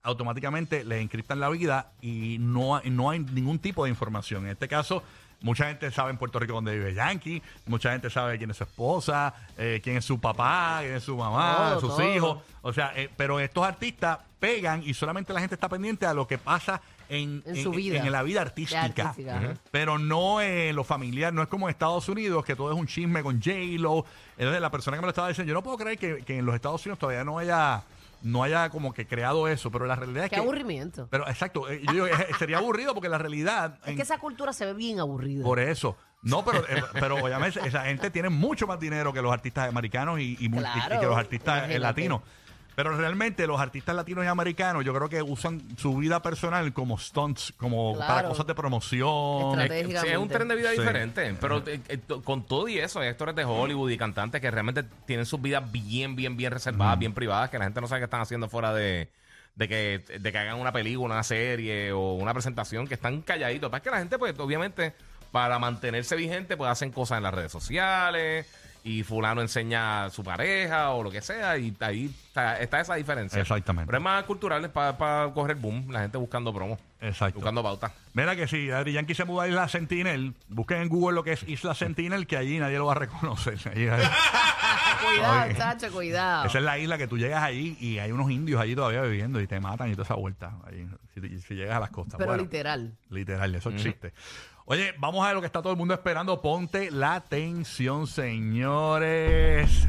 automáticamente 0.05 0.85
les 0.85 1.01
encriptan 1.01 1.39
la 1.41 1.49
vida 1.49 1.93
y 2.01 2.37
no, 2.41 2.81
no 2.83 3.11
hay 3.11 3.21
ningún 3.21 3.59
tipo 3.59 3.85
de 3.85 3.91
información. 3.91 4.45
En 4.47 4.53
este 4.53 4.67
caso, 4.69 5.03
mucha 5.43 5.67
gente 5.67 5.91
sabe 5.91 6.11
en 6.11 6.19
Puerto 6.19 6.39
Rico 6.39 6.55
dónde 6.55 6.73
vive 6.73 6.95
Yankee, 6.95 7.43
mucha 7.67 7.93
gente 7.93 8.11
sabe 8.11 8.39
quién 8.39 8.51
es 8.51 8.57
su 8.57 8.65
esposa, 8.65 9.35
eh, 9.59 9.81
quién 9.83 9.97
es 9.97 10.05
su 10.05 10.21
papá, 10.21 10.79
quién 10.81 10.95
es 10.95 11.03
su 11.05 11.17
mamá, 11.17 11.71
Todo, 11.71 11.81
sus 11.81 11.97
todo. 11.97 12.15
hijos. 12.15 12.39
O 12.63 12.73
sea, 12.73 12.93
eh, 12.97 13.11
pero 13.17 13.41
estos 13.41 13.65
artistas 13.67 14.19
pegan 14.39 14.83
y 14.85 14.95
solamente 14.95 15.33
la 15.33 15.41
gente 15.41 15.55
está 15.55 15.69
pendiente 15.69 16.07
a 16.07 16.15
lo 16.15 16.27
que 16.27 16.39
pasa 16.39 16.81
en, 17.09 17.43
En 17.47 17.63
su 17.63 17.71
vida. 17.73 17.99
en 17.99 18.11
la 18.11 18.23
vida 18.23 18.41
artística. 18.41 19.15
Pero 19.71 19.99
no 19.99 20.41
en 20.41 20.75
lo 20.75 20.83
familiar, 20.85 21.33
no 21.33 21.43
es 21.43 21.49
como 21.49 21.69
en 21.69 21.71
Estados 21.73 22.09
Unidos, 22.09 22.45
que 22.45 22.57
todo 22.57 22.73
es 22.73 22.79
un 22.79 22.87
chisme 22.87 23.23
con 23.23 23.41
J-Lo. 23.43 24.05
Entonces, 24.39 24.61
la 24.61 24.71
persona 24.71 24.97
que 24.97 25.01
me 25.03 25.07
lo 25.07 25.11
estaba 25.11 25.29
diciendo, 25.29 25.49
yo 25.51 25.55
no 25.55 25.63
puedo 25.63 25.77
creer 25.77 25.99
que, 25.99 26.25
que 26.25 26.39
en 26.39 26.47
los 26.47 26.55
Estados 26.55 26.85
Unidos 26.87 26.99
todavía 26.99 27.23
no 27.25 27.39
haya 27.39 27.83
no 28.23 28.43
haya 28.43 28.71
como 28.71 28.93
que 28.93 29.07
creado 29.07 29.49
eso, 29.49 29.71
pero 29.71 29.87
la 29.87 29.97
realidad 29.97 30.25
es 30.25 30.31
Qué 30.31 30.37
que... 30.37 30.41
aburrimiento. 30.43 31.09
Pero 31.11 31.29
exacto, 31.29 31.69
eh, 31.71 31.81
yo 31.85 31.93
digo, 31.93 32.07
eh, 32.07 32.13
sería 32.39 32.59
aburrido 32.59 32.95
porque 32.95 33.09
la 33.09 33.19
realidad... 33.19 33.79
Es 33.83 33.89
en- 33.89 33.97
que 33.97 34.03
esa 34.03 34.19
cultura 34.19 34.53
se 34.53 34.65
ve 34.67 34.75
bien 34.75 35.01
aburrida. 35.01 35.43
Por 35.45 35.59
eso. 35.61 35.97
No, 36.23 36.45
pero, 36.45 36.61
eh, 36.69 36.83
pero 36.93 37.17
obviamente 37.17 37.61
esa 37.67 37.83
gente 37.85 38.11
tiene 38.11 38.29
mucho 38.29 38.67
más 38.69 38.79
dinero 38.79 39.13
que 39.13 39.21
los 39.21 39.33
artistas 39.33 39.69
americanos 39.69 40.21
y, 40.21 40.37
y 40.39 40.49
mu- 40.49 40.61
y- 40.61 40.65
y 40.65 40.65
Claro, 40.87 41.01
que 41.01 41.07
los 41.07 41.17
artistas 41.19 41.55
eh, 41.55 41.59
imagínate. 41.65 41.79
latinos. 41.81 42.21
Pero 42.75 42.97
realmente 42.97 43.47
los 43.47 43.61
artistas 43.61 43.95
latinos 43.95 44.25
y 44.25 44.29
americanos 44.29 44.85
yo 44.85 44.95
creo 44.95 45.09
que 45.09 45.21
usan 45.23 45.61
su 45.77 45.97
vida 45.97 46.23
personal 46.23 46.73
como 46.73 46.99
stunts, 46.99 47.53
como 47.57 47.95
Claro. 47.95 48.15
para 48.15 48.29
cosas 48.29 48.47
de 48.47 48.55
promoción. 48.55 49.61
Estrategia. 49.61 50.01
Sí, 50.01 50.09
es 50.09 50.17
un 50.17 50.29
tren 50.29 50.49
de 50.49 50.57
vida 50.57 50.71
Sí. 50.73 50.79
diferente. 50.79 51.35
Pero 51.41 51.59
eh, 51.67 51.81
eh, 51.89 51.99
to- 51.99 52.23
con 52.23 52.47
todo 52.47 52.69
y 52.69 52.79
eso, 52.79 53.01
hay 53.01 53.09
actores 53.09 53.35
de 53.37 53.45
Hollywood 53.45 53.91
y 53.91 53.99
cantantes 53.99 54.41
que 54.41 54.51
realmente 54.51 54.85
tienen 55.07 55.27
sus 55.27 55.41
vidas 55.43 55.71
bien, 55.71 56.17
bien, 56.17 56.37
bien 56.37 56.51
reservadas, 56.53 56.99
bien 56.99 57.13
privadas, 57.15 57.51
que 57.51 57.59
la 57.59 57.65
gente 57.65 57.81
no 57.81 57.89
sabe 57.89 58.01
qué 58.01 58.05
están 58.05 58.21
haciendo 58.23 58.49
fuera 58.49 58.73
de, 58.73 59.11
de 59.55 59.69
que, 59.69 59.99
de 60.19 60.33
que 60.33 60.39
hagan 60.39 60.59
una 60.59 60.73
película, 60.73 61.15
una 61.15 61.23
serie 61.25 61.93
o 61.93 62.15
una 62.15 62.33
presentación, 62.33 62.87
que 62.89 62.95
están 62.95 63.21
calladitos. 63.23 63.71
Para 63.71 63.83
que 63.83 63.91
la 63.91 63.99
gente, 63.99 64.19
pues, 64.19 64.39
obviamente, 64.39 64.95
para 65.31 65.59
mantenerse 65.59 66.17
vigente, 66.17 66.57
pues 66.57 66.71
hacen 66.71 66.91
cosas 66.91 67.19
en 67.19 67.25
las 67.25 67.35
redes 67.35 67.53
sociales. 67.53 68.47
Y 68.85 69.05
fulano 69.05 69.41
enseña 69.43 70.07
a 70.07 70.11
su 70.11 70.25
pareja 70.25 70.91
o 70.91 71.05
lo 71.05 71.11
que 71.11 71.23
sea, 71.23 71.57
y 71.57 71.73
ahí 71.79 72.07
está, 72.27 72.59
está 72.61 72.81
esa 72.81 72.95
diferencia. 72.97 73.41
Exactamente. 73.41 73.87
Pero 73.87 73.99
es 73.99 74.03
más 74.05 74.25
cultural, 74.25 74.65
es 74.65 74.71
para 74.73 75.31
correr 75.33 75.57
boom, 75.57 75.87
la 75.93 76.01
gente 76.01 76.19
buscando 76.19 76.53
promo, 76.53 76.79
Exacto. 77.01 77.37
buscando 77.37 77.63
pauta. 77.63 77.93
Mira 78.15 78.35
que 78.35 78.49
si 78.49 78.67
Daddy 78.67 78.93
Yankee 78.93 79.15
se 79.15 79.25
muda 79.25 79.45
a 79.45 79.49
Isla 79.49 79.69
Sentinel, 79.69 80.35
busquen 80.49 80.79
en 80.83 80.89
Google 80.89 81.15
lo 81.15 81.23
que 81.23 81.33
es 81.35 81.45
Isla 81.45 81.75
Sentinel, 81.77 82.27
que 82.27 82.37
allí 82.37 82.59
nadie 82.59 82.79
lo 82.79 82.87
va 82.87 82.93
a 82.93 82.97
reconocer. 82.97 83.55
Allí- 83.73 83.89
Cuidado, 85.03 85.53
chacho, 85.57 85.91
cuidado. 85.93 86.47
Esa 86.47 86.59
es 86.59 86.65
la 86.65 86.79
isla 86.79 86.97
que 86.99 87.07
tú 87.09 87.19
llegas 87.19 87.43
allí 87.43 87.77
y 87.81 87.99
hay 87.99 88.13
unos 88.13 88.31
indios 88.31 88.61
allí 88.61 88.75
todavía 88.75 89.03
viviendo 89.03 89.41
y 89.41 89.47
te 89.47 89.59
matan 89.61 89.89
y 89.91 89.93
toda 89.93 90.05
esa 90.05 90.15
vuelta. 90.15 90.53
Ahí, 90.65 90.87
si, 91.15 91.41
si 91.41 91.55
llegas 91.55 91.77
a 91.77 91.81
las 91.81 91.91
costas. 91.91 92.17
Pero 92.19 92.29
Bueno, 92.31 92.45
literal. 92.45 92.93
Literal, 93.11 93.55
eso 93.55 93.71
existe. 93.71 94.13
Oye, 94.65 94.95
vamos 94.99 95.23
a 95.25 95.27
ver 95.29 95.35
lo 95.35 95.41
que 95.41 95.47
está 95.47 95.61
todo 95.61 95.73
el 95.73 95.79
mundo 95.79 95.95
esperando. 95.95 96.41
Ponte 96.41 96.91
la 96.91 97.15
atención, 97.15 98.07
señores. 98.07 99.89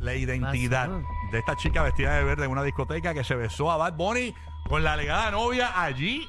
La 0.00 0.14
identidad 0.14 0.88
de 1.30 1.38
esta 1.38 1.56
chica 1.56 1.82
vestida 1.84 2.16
de 2.16 2.24
verde 2.24 2.44
en 2.44 2.50
una 2.50 2.64
discoteca 2.64 3.14
que 3.14 3.22
se 3.22 3.36
besó 3.36 3.70
a 3.70 3.76
Bad 3.76 3.94
Bunny 3.94 4.34
con 4.68 4.82
la 4.82 4.94
alegada 4.94 5.30
novia 5.30 5.80
allí 5.80 6.28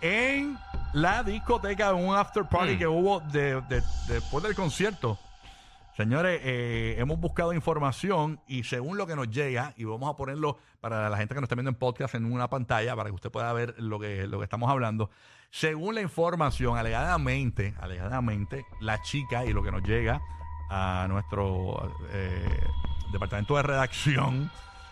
en 0.00 0.56
la 0.92 1.22
discoteca, 1.24 1.90
en 1.90 1.96
un 1.96 2.14
after 2.16 2.44
party 2.48 2.74
Mm. 2.74 2.78
que 2.78 2.86
hubo 2.86 3.20
de- 3.20 3.60
de- 3.62 3.82
después 4.08 4.44
del 4.44 4.54
concierto. 4.54 5.18
Señores, 6.00 6.40
eh, 6.44 6.94
hemos 6.96 7.20
buscado 7.20 7.52
información 7.52 8.40
y 8.46 8.64
según 8.64 8.96
lo 8.96 9.06
que 9.06 9.14
nos 9.14 9.28
llega, 9.28 9.74
y 9.76 9.84
vamos 9.84 10.08
a 10.08 10.16
ponerlo 10.16 10.56
para 10.80 11.10
la 11.10 11.18
gente 11.18 11.34
que 11.34 11.42
nos 11.42 11.44
está 11.46 11.56
viendo 11.56 11.68
en 11.68 11.74
podcast 11.74 12.14
en 12.14 12.24
una 12.24 12.48
pantalla 12.48 12.96
para 12.96 13.10
que 13.10 13.14
usted 13.16 13.30
pueda 13.30 13.52
ver 13.52 13.74
lo 13.76 14.00
que, 14.00 14.26
lo 14.26 14.38
que 14.38 14.44
estamos 14.44 14.70
hablando. 14.70 15.10
Según 15.50 15.94
la 15.94 16.00
información, 16.00 16.78
alegadamente, 16.78 17.74
alegadamente, 17.78 18.64
la 18.80 19.02
chica 19.02 19.44
y 19.44 19.52
lo 19.52 19.62
que 19.62 19.70
nos 19.72 19.82
llega 19.82 20.22
a 20.70 21.04
nuestro 21.06 21.94
eh, 22.12 22.48
departamento 23.12 23.56
de 23.56 23.62
redacción, 23.62 24.50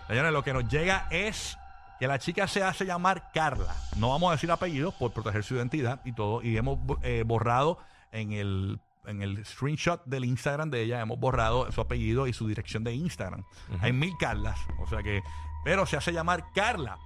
señores, 0.09 0.31
lo 0.31 0.45
que 0.45 0.53
nos 0.53 0.69
llega 0.69 1.09
es 1.11 1.57
que 1.99 2.07
la 2.07 2.19
chica 2.19 2.47
se 2.47 2.62
hace 2.62 2.85
llamar 2.85 3.33
Carla. 3.33 3.75
No 3.97 4.11
vamos 4.11 4.29
a 4.29 4.33
decir 4.33 4.50
apellidos 4.50 4.93
por 4.93 5.15
proteger 5.15 5.43
su 5.43 5.55
identidad 5.55 6.03
y 6.05 6.12
todo. 6.12 6.43
Y 6.43 6.59
hemos 6.59 6.79
eh, 7.00 7.25
borrado 7.27 7.79
en 8.12 8.33
el, 8.33 8.79
en 9.09 9.23
el 9.23 9.45
screenshot 9.45 10.05
del 10.05 10.25
Instagram 10.25 10.71
de 10.71 10.83
ella, 10.83 11.00
hemos 11.00 11.19
borrado 11.19 11.71
su 11.73 11.81
apellido 11.81 12.27
y 12.27 12.33
su 12.33 12.47
dirección 12.47 12.85
de 12.85 12.95
Instagram. 12.95 13.45
Hay 13.81 13.93
mil 13.93 14.12
Carlas. 14.19 14.61
O 14.81 14.87
sea 14.87 15.03
que, 15.03 15.23
pero 15.65 15.87
se 15.87 15.97
hace 15.97 16.12
llamar 16.12 16.53
Carla. 16.55 16.99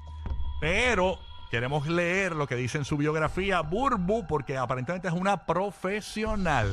Pero 0.61 1.19
queremos 1.51 1.87
leer 1.87 2.35
lo 2.35 2.47
que 2.47 2.57
dice 2.57 2.79
en 2.79 2.85
su 2.85 2.97
biografía 2.97 3.61
Burbu, 3.61 4.27
porque 4.27 4.57
aparentemente 4.57 5.09
es 5.09 5.15
una 5.15 5.47
profesional. 5.47 6.73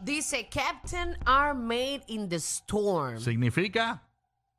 Dice, 0.00 0.48
Captain 0.48 1.16
are 1.26 1.52
made 1.52 2.02
in 2.06 2.28
the 2.28 2.36
storm. 2.36 3.20
Significa 3.20 4.02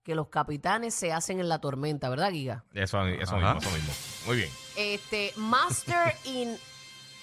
Que 0.03 0.13
los 0.15 0.29
capitanes 0.29 0.93
se 0.93 1.11
hacen 1.11 1.39
en 1.39 1.49
la 1.49 1.59
tormenta, 1.59 2.09
¿verdad, 2.09 2.31
Giga? 2.31 2.63
Eso, 2.73 3.05
eso 3.05 3.35
mismo, 3.35 3.57
eso 3.57 3.71
mismo. 3.71 3.93
Muy 4.27 4.37
bien. 4.37 4.49
Este, 4.75 5.33
Master 5.37 6.15
in... 6.25 6.57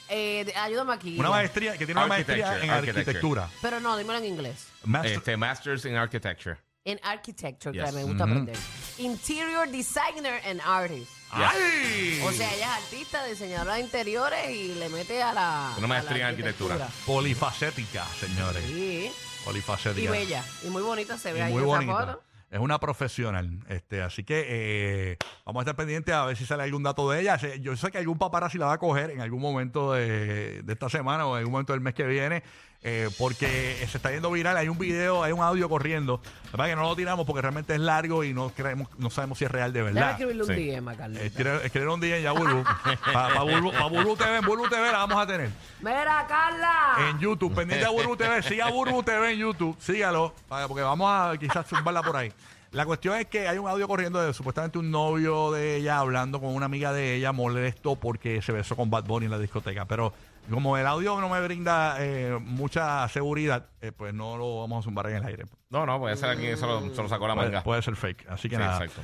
eh, 0.08 0.52
ayúdame 0.56 0.92
aquí. 0.94 1.18
una 1.18 1.30
maestría 1.30 1.72
que 1.76 1.84
tiene 1.86 2.00
una 2.00 2.06
maestría 2.08 2.62
en 2.62 2.70
architecture. 2.70 3.00
arquitectura. 3.00 3.50
Pero 3.62 3.80
no, 3.80 3.96
dímelo 3.96 4.18
en 4.18 4.24
inglés. 4.26 4.66
Master- 4.84 5.12
Este, 5.18 5.36
Masters 5.36 5.84
in 5.84 5.96
Architecture. 5.96 6.56
En 6.84 6.98
architecture, 7.02 7.72
Yes. 7.76 7.90
que 7.90 7.92
me 7.96 8.04
gusta 8.04 8.24
aprender. 8.24 8.56
Interior 8.98 9.68
designer 9.68 10.40
and 10.46 10.60
artist. 10.64 11.10
¡Ay! 11.30 12.22
O 12.24 12.32
sea, 12.32 12.52
ella 12.54 12.78
es 12.78 12.84
artista, 12.84 13.24
diseñadora 13.26 13.74
de 13.74 13.80
interiores 13.80 14.50
y 14.50 14.74
le 14.74 14.88
mete 14.88 15.22
a 15.22 15.34
la. 15.34 15.74
Una 15.76 15.86
maestría 15.86 16.28
a 16.28 16.30
la 16.32 16.38
en 16.38 16.40
arquitectura. 16.46 16.88
Polifacética, 17.04 18.04
señores. 18.18 18.64
Sí. 18.66 19.12
Polifacética. 19.44 20.00
Y 20.02 20.08
bella. 20.08 20.42
Y 20.64 20.68
muy 20.68 20.82
bonita 20.82 21.18
se 21.18 21.32
ve 21.34 21.40
Y 21.40 21.42
ahí 21.42 21.52
muy 21.52 21.62
en 21.62 21.68
esa 21.68 21.76
bonita. 21.76 22.06
foto. 22.06 22.22
Es 22.50 22.60
una 22.60 22.80
profesional. 22.80 23.50
Este, 23.68 24.02
así 24.02 24.24
que 24.24 24.44
eh, 24.48 25.16
vamos 25.44 25.60
a 25.60 25.62
estar 25.62 25.76
pendientes 25.76 26.14
a 26.14 26.24
ver 26.24 26.36
si 26.36 26.46
sale 26.46 26.62
algún 26.62 26.82
dato 26.82 27.10
de 27.10 27.20
ella. 27.20 27.36
Yo 27.56 27.76
sé 27.76 27.90
que 27.90 27.98
algún 27.98 28.16
paparazzi 28.16 28.56
la 28.56 28.66
va 28.66 28.72
a 28.74 28.78
coger 28.78 29.10
en 29.10 29.20
algún 29.20 29.42
momento 29.42 29.92
de, 29.92 30.62
de 30.62 30.72
esta 30.72 30.88
semana 30.88 31.26
o 31.26 31.34
en 31.34 31.40
algún 31.40 31.52
momento 31.52 31.74
del 31.74 31.82
mes 31.82 31.94
que 31.94 32.06
viene. 32.06 32.42
Eh, 32.82 33.10
porque 33.18 33.76
se 33.90 33.96
está 33.96 34.10
yendo 34.12 34.30
viral. 34.30 34.56
Hay 34.56 34.68
un 34.68 34.78
video, 34.78 35.22
hay 35.24 35.32
un 35.32 35.40
audio 35.40 35.68
corriendo. 35.68 36.20
La 36.46 36.50
verdad 36.52 36.66
que 36.66 36.76
no 36.76 36.82
lo 36.82 36.96
tiramos 36.96 37.26
porque 37.26 37.42
realmente 37.42 37.74
es 37.74 37.80
largo 37.80 38.22
y 38.24 38.32
no 38.32 38.50
creemos, 38.50 38.88
no 38.98 39.10
sabemos 39.10 39.38
si 39.38 39.44
es 39.44 39.50
real 39.50 39.72
de 39.72 39.80
Déjame 39.80 39.94
verdad. 39.94 40.10
escribirle 40.12 40.42
un 40.42 40.48
Sí. 40.48 40.70
DM 40.70 40.88
a 40.88 40.96
Carlita. 40.96 41.24
Escribe 41.24 41.66
escribe 41.66 41.88
un 41.92 42.00
día 42.00 42.18
ya 42.20 42.32
Burbu. 42.32 42.64
Para 43.12 43.40
Burbu, 43.42 43.72
pa 43.72 43.88
TV, 44.24 44.36
en 44.36 44.68
TV 44.70 44.92
la 44.92 44.98
vamos 44.98 45.18
a 45.18 45.26
tener. 45.26 45.50
Mira, 45.80 46.24
Carla. 46.28 47.10
En 47.10 47.18
YouTube, 47.18 47.54
pendiente 47.54 47.84
a 47.84 47.90
Burbu 47.90 48.16
TV, 48.16 48.42
siga 48.42 48.70
Burbu 48.70 49.02
TV 49.02 49.32
en 49.32 49.38
YouTube, 49.40 49.76
sígalo, 49.80 50.34
para- 50.48 50.68
porque 50.68 50.82
vamos 50.82 51.10
a 51.10 51.36
quizás 51.38 51.66
zumbarla 51.66 52.02
por 52.02 52.16
ahí. 52.16 52.32
La 52.70 52.84
cuestión 52.84 53.16
es 53.18 53.26
que 53.26 53.48
hay 53.48 53.56
un 53.56 53.66
audio 53.66 53.88
corriendo 53.88 54.20
de 54.20 54.34
supuestamente 54.34 54.78
un 54.78 54.90
novio 54.90 55.50
de 55.52 55.76
ella 55.76 55.98
hablando 56.00 56.38
con 56.38 56.50
una 56.54 56.66
amiga 56.66 56.92
de 56.92 57.14
ella 57.14 57.32
molesto 57.32 57.96
porque 57.96 58.42
se 58.42 58.52
besó 58.52 58.76
con 58.76 58.90
Bad 58.90 59.04
Bunny 59.04 59.24
en 59.24 59.30
la 59.30 59.38
discoteca. 59.38 59.86
Pero 59.86 60.12
como 60.50 60.76
el 60.76 60.86
audio 60.86 61.20
no 61.20 61.28
me 61.28 61.40
brinda 61.42 61.96
eh, 61.98 62.38
mucha 62.40 63.06
seguridad, 63.08 63.66
eh, 63.80 63.92
pues 63.92 64.14
no 64.14 64.36
lo 64.36 64.60
vamos 64.60 64.80
a 64.80 64.84
zumbar 64.84 65.08
en 65.10 65.16
el 65.16 65.24
aire. 65.26 65.44
No, 65.70 65.84
no, 65.86 65.98
puede 65.98 66.16
ser 66.16 66.36
que 66.38 66.56
se 66.56 66.66
lo, 66.66 66.80
se 66.94 67.02
lo 67.02 67.08
sacó 67.08 67.28
la 67.28 67.34
Puede, 67.34 67.48
manga. 67.48 67.62
puede 67.62 67.82
ser 67.82 67.96
fake, 67.96 68.26
así 68.30 68.48
que 68.48 68.56
Sí, 68.56 68.62
nada. 68.62 68.76
exacto. 68.84 69.02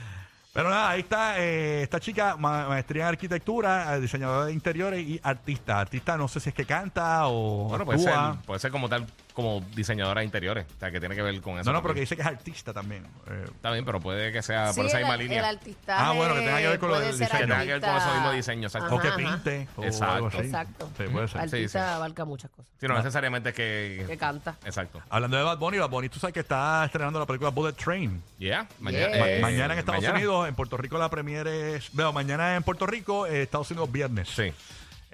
Pero 0.52 0.70
nada, 0.70 0.90
ahí 0.90 1.00
está 1.00 1.40
eh, 1.40 1.82
esta 1.82 1.98
chica, 1.98 2.36
ma- 2.36 2.68
maestría 2.68 3.02
en 3.02 3.08
arquitectura, 3.08 3.96
eh, 3.96 4.00
diseñadora 4.00 4.46
de 4.46 4.52
interiores 4.52 5.00
y 5.04 5.20
artista. 5.22 5.80
Artista 5.80 6.16
no 6.16 6.28
sé 6.28 6.38
si 6.38 6.50
es 6.50 6.54
que 6.54 6.64
canta 6.64 7.26
o 7.26 7.68
Bueno, 7.70 7.84
puede 7.84 7.98
ser, 7.98 8.12
actúa. 8.12 8.42
puede 8.46 8.60
ser 8.60 8.70
como 8.70 8.88
tal, 8.88 9.04
como 9.34 9.60
diseñadora 9.74 10.20
de 10.20 10.26
interiores. 10.26 10.64
O 10.76 10.78
sea, 10.78 10.90
que 10.92 11.00
tiene 11.00 11.14
que 11.16 11.20
ver 11.22 11.38
con 11.42 11.58
eso. 11.58 11.68
No, 11.68 11.72
no, 11.76 11.82
pero 11.82 11.92
que 11.92 12.00
dice 12.00 12.14
que 12.14 12.22
es 12.22 12.28
artista 12.28 12.72
también. 12.72 13.04
Eh, 13.28 13.44
Está 13.52 13.72
bien, 13.72 13.84
pero 13.84 14.00
puede 14.00 14.30
que 14.32 14.42
sea 14.42 14.72
Sí, 14.72 14.76
por 14.78 14.86
esa 14.86 14.98
el, 14.98 15.02
misma 15.04 15.14
el 15.16 15.20
línea. 15.22 15.48
artistaje 15.48 16.02
Ah, 16.02 16.12
bueno, 16.12 16.34
que 16.34 16.40
tenga 16.40 16.58
que 16.58 16.68
ver 16.68 16.78
con 16.78 16.88
lo 16.90 16.94
puede 16.94 17.06
del 17.08 17.16
ser 17.16 17.26
diseño. 17.26 17.40
Que 17.40 17.46
tenga 17.52 17.60
que 17.66 17.72
ver 17.72 17.80
con 17.80 17.90
artista- 17.90 18.06
eso 18.10 18.14
mismo 18.14 18.32
diseño, 18.32 18.66
exacto. 18.68 18.94
o 18.94 18.98
que 19.00 19.08
Ajá, 19.08 19.16
ajá. 19.20 19.30
pinte. 19.34 19.68
O 19.76 19.82
Exacto. 19.84 20.14
algo 20.14 20.26
así. 20.28 20.36
Exacto. 20.38 20.90
Sí, 20.96 21.02
puede 21.12 21.28
ser. 21.28 21.48
Sí, 21.50 21.56
Artista 21.56 21.88
sí. 21.88 21.94
abarca 21.96 22.24
muchas 22.24 22.50
cosas. 22.52 22.72
Sí, 22.80 22.86
no 22.86 22.94
necesariamente 22.96 23.52
que... 23.52 24.04
Que 24.06 24.16
canta. 24.16 24.56
Exacto. 24.64 25.02
Hablando 25.10 25.36
de 25.36 25.42
Bad 25.42 25.58
Bunny, 25.58 25.78
Bad 25.78 25.90
Bunny, 25.90 26.08
tú 26.08 26.20
sabes 26.20 26.32
que 26.32 26.40
está 26.40 26.84
estrenando 26.84 27.18
la 27.18 27.26
película 27.26 27.50
Bullet 27.50 27.72
Train. 27.72 28.22
Yeah. 28.38 28.68
Mañana, 28.78 29.08
Yeah. 29.16 29.28
eh, 29.28 29.40
Ma- 29.40 29.48
mañana 29.48 29.74
en 29.74 29.80
Estados 29.80 30.00
mañana. 30.00 30.18
Unidos, 30.18 30.48
en 30.48 30.54
Puerto 30.54 30.76
Rico 30.76 30.96
la 30.96 31.08
premiere 31.10 31.74
es... 31.76 31.90
Veo, 31.92 32.12
mañana 32.12 32.54
en 32.54 32.62
Puerto 32.62 32.86
Rico, 32.86 33.26
eh, 33.26 33.42
Estados 33.42 33.68
Unidos 33.72 33.90
viernes. 33.90 34.28
Sí. 34.28 34.52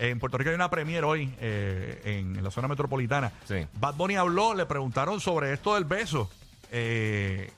En 0.00 0.18
Puerto 0.18 0.38
Rico 0.38 0.48
hay 0.48 0.54
una 0.54 0.70
premiere 0.70 1.06
hoy 1.06 1.30
eh, 1.40 2.00
en, 2.04 2.34
en 2.34 2.42
la 2.42 2.50
zona 2.50 2.68
metropolitana. 2.68 3.32
Sí. 3.44 3.66
Bad 3.78 3.96
Bunny 3.96 4.16
habló, 4.16 4.54
le 4.54 4.64
preguntaron 4.64 5.20
sobre 5.20 5.52
esto 5.52 5.74
del 5.74 5.84
beso. 5.84 6.30
Eh, 6.72 7.52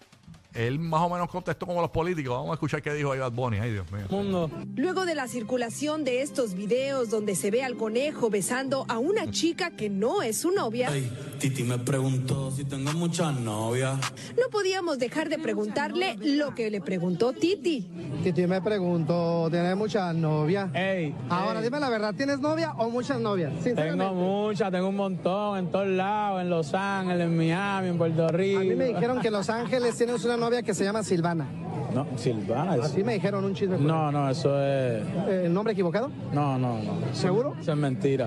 él 0.55 0.79
más 0.79 1.03
o 1.03 1.09
menos 1.09 1.29
contestó 1.29 1.67
como 1.67 1.81
los 1.81 1.91
políticos. 1.91 2.35
Vamos 2.35 2.51
a 2.51 2.55
escuchar 2.55 2.83
qué 2.83 2.93
dijo 2.95 3.13
ahí 3.13 3.19
Bad 3.19 3.33
Bunny. 3.33 3.59
Ay, 3.59 3.73
Dios 3.73 3.91
mío. 3.93 4.05
mundo. 4.11 4.51
Luego 4.77 5.05
de 5.05 5.15
la 5.15 5.29
circulación 5.29 6.05
de 6.05 6.23
estos 6.23 6.55
videos 6.55 7.11
donde 7.11 7.35
se 7.37 7.51
ve 7.51 7.63
al 7.63 7.77
conejo 7.77 8.31
besando 8.31 8.85
a 8.89 8.99
una 8.99 9.31
chica 9.31 9.71
que 9.71 9.89
no 9.91 10.23
es 10.23 10.39
su 10.39 10.51
novia, 10.51 10.89
Ay, 10.91 11.11
Titi 11.39 11.63
me 11.65 11.79
preguntó 11.79 12.51
si 12.51 12.65
tengo 12.65 12.93
muchas 12.93 13.39
novias. 13.41 13.99
no 14.37 14.49
podíamos 14.51 14.99
dejar 14.99 15.29
de 15.29 15.39
preguntarle 15.39 16.17
lo 16.21 16.55
que 16.55 16.71
le 16.71 16.81
preguntó 16.81 17.33
Titi. 17.33 17.89
Titi 18.23 18.47
me 18.47 18.61
pregunto, 18.61 19.49
¿tienes 19.51 19.77
muchas 19.77 20.15
novias? 20.15 20.71
Ey, 20.75 21.15
Ahora 21.29 21.59
ey, 21.61 21.65
dime 21.65 21.81
la 21.81 21.89
verdad, 21.89 22.15
¿tienes 22.15 22.41
novia 22.41 22.73
o 22.79 22.91
muchas 22.91 23.21
novias? 23.21 23.53
Tengo 23.63 24.13
muchas, 24.15 24.71
tengo 24.71 24.89
un 24.89 24.97
montón 24.97 25.59
en 25.59 25.71
todos 25.71 25.89
lados, 25.89 26.41
en 26.43 26.51
Los 26.51 26.73
Ángeles, 26.75 27.27
en 27.27 27.37
Miami, 27.37 27.89
en 27.89 27.99
Puerto 27.99 28.29
Rico. 28.29 28.61
A 28.61 28.65
mí 28.65 28.75
me 28.75 28.87
dijeron 28.87 29.21
que 29.21 29.31
Los 29.31 29.49
Ángeles 29.51 29.97
tienes 29.97 30.25
una 30.25 30.37
novia 30.43 30.63
que 30.63 30.75
se 30.75 30.83
llama 30.83 31.05
Silvana. 31.05 31.47
No, 31.95 32.07
Silvana. 32.17 32.73
Así 32.85 33.05
me 33.05 33.15
dijeron 33.15 33.45
un 33.45 33.55
chisme. 33.55 33.79
No, 33.79 34.11
no, 34.11 34.29
eso 34.29 34.61
es. 34.61 35.03
Eh, 35.29 35.43
¿El 35.45 35.55
nombre 35.55 35.73
equivocado? 35.73 36.11
No, 36.33 36.59
no, 36.59 36.79
no. 36.83 37.15
¿Seguro? 37.15 37.55
Eso 37.61 37.73
es 37.73 37.79
mentira. 37.79 38.27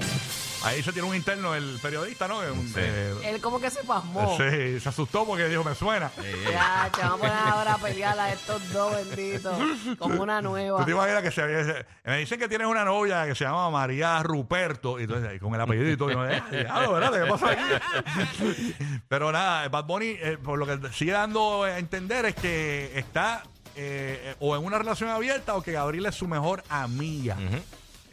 Ahí 0.65 0.81
se 0.83 0.91
tiene 0.91 1.07
un 1.07 1.15
interno, 1.15 1.53
el 1.55 1.77
periodista, 1.81 2.27
¿no? 2.27 2.39
Un- 2.39 2.67
Sí. 2.67 2.73
eh, 2.77 3.13
Él 3.25 3.39
como 3.41 3.59
que 3.61 3.69
se 3.69 3.83
pasmó. 3.83 4.35
sí, 4.37 4.79
se 4.79 4.89
asustó 4.89 5.25
porque 5.25 5.47
dijo, 5.47 5.63
me 5.63 5.75
suena. 5.75 6.11
Ya, 6.51 6.89
te 6.93 7.01
vamos 7.01 7.17
a 7.19 7.21
poner 7.21 7.35
ahora 7.53 7.73
a 7.75 7.77
pelear 7.77 8.19
a 8.19 8.31
estos 8.33 8.71
dos 8.73 8.95
benditos 8.95 9.57
con 9.99 10.19
una 10.19 10.41
nueva. 10.41 10.79
¿Tú 10.79 10.85
te 10.85 10.91
imaginas 10.91 11.21
que 11.21 11.31
se, 11.31 11.85
me 12.03 12.17
dicen 12.17 12.39
que 12.39 12.47
tienes 12.49 12.67
una 12.67 12.83
novia 12.83 13.25
que 13.25 13.35
se 13.35 13.43
llama 13.45 13.69
María 13.69 14.21
Ruperto, 14.23 14.99
y 14.99 15.03
entonces 15.03 15.29
ahí 15.29 15.39
con 15.39 15.53
el 15.53 15.61
apellido 15.61 15.89
y 15.91 15.97
todo, 15.97 16.09
y 16.11 16.13
yo, 16.13 16.25
eh, 16.27 16.41
diablo, 16.51 16.93
¿verdad? 16.93 17.23
¿Qué 17.23 17.29
pasó 17.31 17.45
aquí? 17.47 18.75
Pero 19.07 19.31
nada, 19.31 19.67
Bad 19.69 19.85
Bunny, 19.85 20.15
eh, 20.19 20.37
por 20.43 20.57
lo 20.57 20.65
que 20.65 20.91
sigue 20.93 21.11
dando 21.11 21.63
a 21.63 21.77
entender 21.77 22.25
es 22.25 22.35
que 22.35 22.91
está 22.97 23.43
eh, 23.75 24.35
o 24.39 24.55
en 24.55 24.63
una 24.65 24.77
relación 24.77 25.09
abierta 25.09 25.55
o 25.55 25.61
que 25.61 25.73
Gabriel 25.73 26.05
es 26.07 26.15
su 26.15 26.27
mejor 26.27 26.63
amiga. 26.69 27.37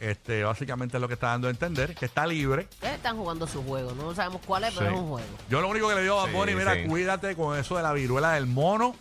Este, 0.03 0.43
básicamente 0.43 0.97
es 0.97 1.01
lo 1.01 1.07
que 1.07 1.13
está 1.13 1.27
dando 1.27 1.47
a 1.47 1.51
entender, 1.51 1.95
que 1.95 2.05
está 2.05 2.27
libre. 2.27 2.67
Ustedes 2.73 2.95
están 2.95 3.15
jugando 3.15 3.47
su 3.47 3.63
juego. 3.63 3.93
No 3.93 4.13
sabemos 4.13 4.41
cuál 4.45 4.65
es, 4.65 4.73
pero 4.73 4.89
Sí. 4.89 4.93
es 4.95 4.99
un 5.01 5.07
juego. 5.07 5.27
Yo 5.49 5.61
lo 5.61 5.69
único 5.69 5.87
que 5.87 5.95
le 5.95 6.01
digo 6.01 6.19
a 6.19 6.25
Bad 6.29 6.47
Sí, 6.47 6.55
mira, 6.55 6.73
sí. 6.73 6.83
cuídate 6.89 7.35
con 7.37 7.57
eso 7.57 7.77
de 7.77 7.83
la 7.83 7.93
viruela 7.93 8.33
del 8.33 8.45
mono. 8.45 8.95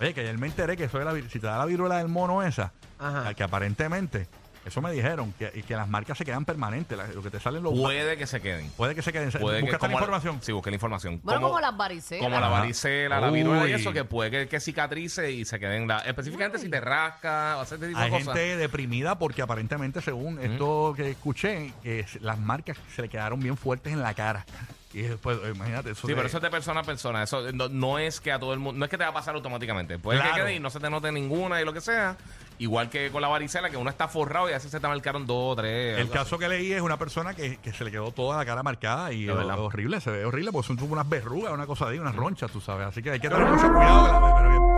Oye, 0.00 0.14
que 0.14 0.22
ayer 0.22 0.38
me 0.38 0.46
enteré 0.46 0.78
que 0.78 0.84
eso 0.84 0.98
de 0.98 1.04
la, 1.04 1.12
vir- 1.12 1.28
si 1.28 1.38
te 1.40 1.46
da 1.46 1.58
la 1.58 1.66
viruela 1.66 1.98
del 1.98 2.08
mono 2.08 2.42
esa, 2.42 2.72
Ajá. 2.98 3.34
que 3.34 3.42
aparentemente, 3.42 4.28
eso 4.64 4.82
me 4.82 4.92
dijeron, 4.92 5.32
que, 5.38 5.50
y 5.54 5.62
que 5.62 5.74
las 5.74 5.88
marcas 5.88 6.18
se 6.18 6.24
quedan 6.24 6.44
permanentes, 6.44 6.96
la- 6.96 7.06
lo 7.08 7.22
que 7.22 7.30
te 7.30 7.40
salen 7.40 7.62
los... 7.62 7.72
Puede 7.78 8.16
que 8.16 8.26
se 8.26 8.40
queden. 8.40 8.68
Puede 8.76 8.94
que 8.94 9.02
se 9.02 9.12
queden. 9.12 9.30
Puede 9.32 9.56
que, 9.58 9.62
Busca 9.62 9.76
esta 9.76 9.86
como- 9.86 9.98
información. 9.98 10.38
Sí, 10.42 10.52
busqué 10.52 10.70
la 10.70 10.76
información. 10.76 11.20
Bueno, 11.22 11.40
como, 11.40 11.60
las 11.60 11.76
varicelas. 11.76 12.22
Como 12.24 12.38
la 12.40 12.46
Ajá. 12.48 12.58
varicela, 12.60 13.20
la 13.20 13.30
viruela 13.30 13.62
y 13.68 13.74
Uy. 13.74 13.80
eso, 13.80 13.92
que 13.92 14.04
puede 14.04 14.30
que, 14.30 14.48
que 14.48 14.60
cicatrice 14.60 15.30
y 15.32 15.44
se 15.44 15.58
queden. 15.58 15.88
La, 15.88 15.98
específicamente 16.00 16.58
si 16.58 16.68
te 16.68 16.80
rasca 16.80 17.56
o 17.56 17.60
hace 17.60 17.76
este 17.76 17.88
tipo 17.88 17.98
Hay 17.98 18.10
cosas. 18.10 18.26
gente 18.26 18.56
deprimida 18.56 19.18
porque 19.18 19.42
aparentemente, 19.42 20.00
según 20.02 20.38
esto 20.40 20.92
que 20.96 21.10
escuché, 21.10 21.72
que 21.82 22.00
s- 22.00 22.18
las 22.20 22.38
marcas 22.38 22.76
se 22.94 23.02
le 23.02 23.08
quedaron 23.08 23.40
bien 23.40 23.56
fuertes 23.56 23.92
en 23.92 24.00
la 24.02 24.14
cara. 24.14 24.44
Y 24.92 25.02
después, 25.02 25.38
imagínate, 25.54 25.90
eso 25.92 26.02
Sí, 26.02 26.08
de- 26.08 26.16
pero 26.16 26.26
eso 26.26 26.38
es 26.38 26.42
de 26.42 26.50
persona 26.50 26.80
a 26.80 26.82
persona. 26.82 27.22
Eso 27.22 27.52
no, 27.52 27.68
no 27.68 27.98
es 27.98 28.20
que 28.20 28.32
a 28.32 28.40
todo 28.40 28.52
el 28.52 28.58
mundo, 28.58 28.76
no 28.78 28.84
es 28.84 28.90
que 28.90 28.98
te 28.98 29.04
va 29.04 29.10
a 29.10 29.14
pasar 29.14 29.36
automáticamente. 29.36 29.98
Puede 30.00 30.18
Claro. 30.18 30.34
que 30.34 30.40
quede 30.42 30.54
y 30.56 30.58
no 30.60 30.68
se 30.68 30.80
te 30.80 30.90
note 30.90 31.10
ninguna 31.12 31.62
y 31.62 31.64
lo 31.64 31.72
que 31.72 31.80
sea. 31.80 32.16
Igual 32.60 32.88
que 32.90 33.10
con 33.10 33.22
la 33.22 33.28
varicela, 33.28 33.70
que 33.70 33.76
uno 33.78 33.88
está 33.90 34.06
forrado 34.06 34.48
y 34.48 34.52
a 34.52 34.56
veces 34.56 34.70
se 34.70 34.78
te 34.80 34.86
marcaron 34.86 35.26
dos 35.26 35.52
o 35.52 35.56
tres. 35.56 35.98
El 35.98 36.10
caso 36.10 36.38
que 36.38 36.46
leí 36.46 36.72
es 36.72 36.82
una 36.82 36.98
persona 36.98 37.32
que, 37.34 37.56
que 37.56 37.72
se 37.72 37.84
le 37.84 37.90
quedó 37.90 38.12
toda 38.12 38.36
la 38.36 38.44
cara 38.44 38.62
marcada 38.62 39.12
y 39.12 39.28
es 39.28 39.34
horrible, 39.34 39.98
se 40.00 40.10
ve 40.10 40.24
horrible 40.26 40.52
porque 40.52 40.68
son 40.68 40.76
como 40.76 40.92
unas 40.92 41.08
verrugas, 41.08 41.52
una 41.54 41.66
cosa 41.66 41.88
de 41.88 41.98
unas 41.98 42.14
ronchas, 42.14 42.50
tú 42.50 42.60
sabes. 42.60 42.86
Así 42.86 43.02
que 43.02 43.12
hay 43.12 43.20
que 43.20 43.28
tener 43.30 43.46
mucho 43.46 43.66
cuidado. 43.72 44.20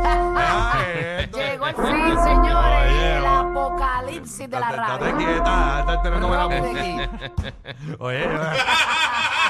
Llegó 1.32 1.66
el 1.66 1.74
fin, 1.74 2.16
señores. 2.24 2.92
Oye, 2.92 3.16
el 3.18 3.26
apocalipsis 3.26 4.48
de 4.50 4.60
la 4.60 4.70
Estate- 4.70 4.82
estate 4.82 5.04
radio. 5.04 5.16
quieta, 5.18 5.78
estate. 5.80 6.08
Oye, 7.98 8.28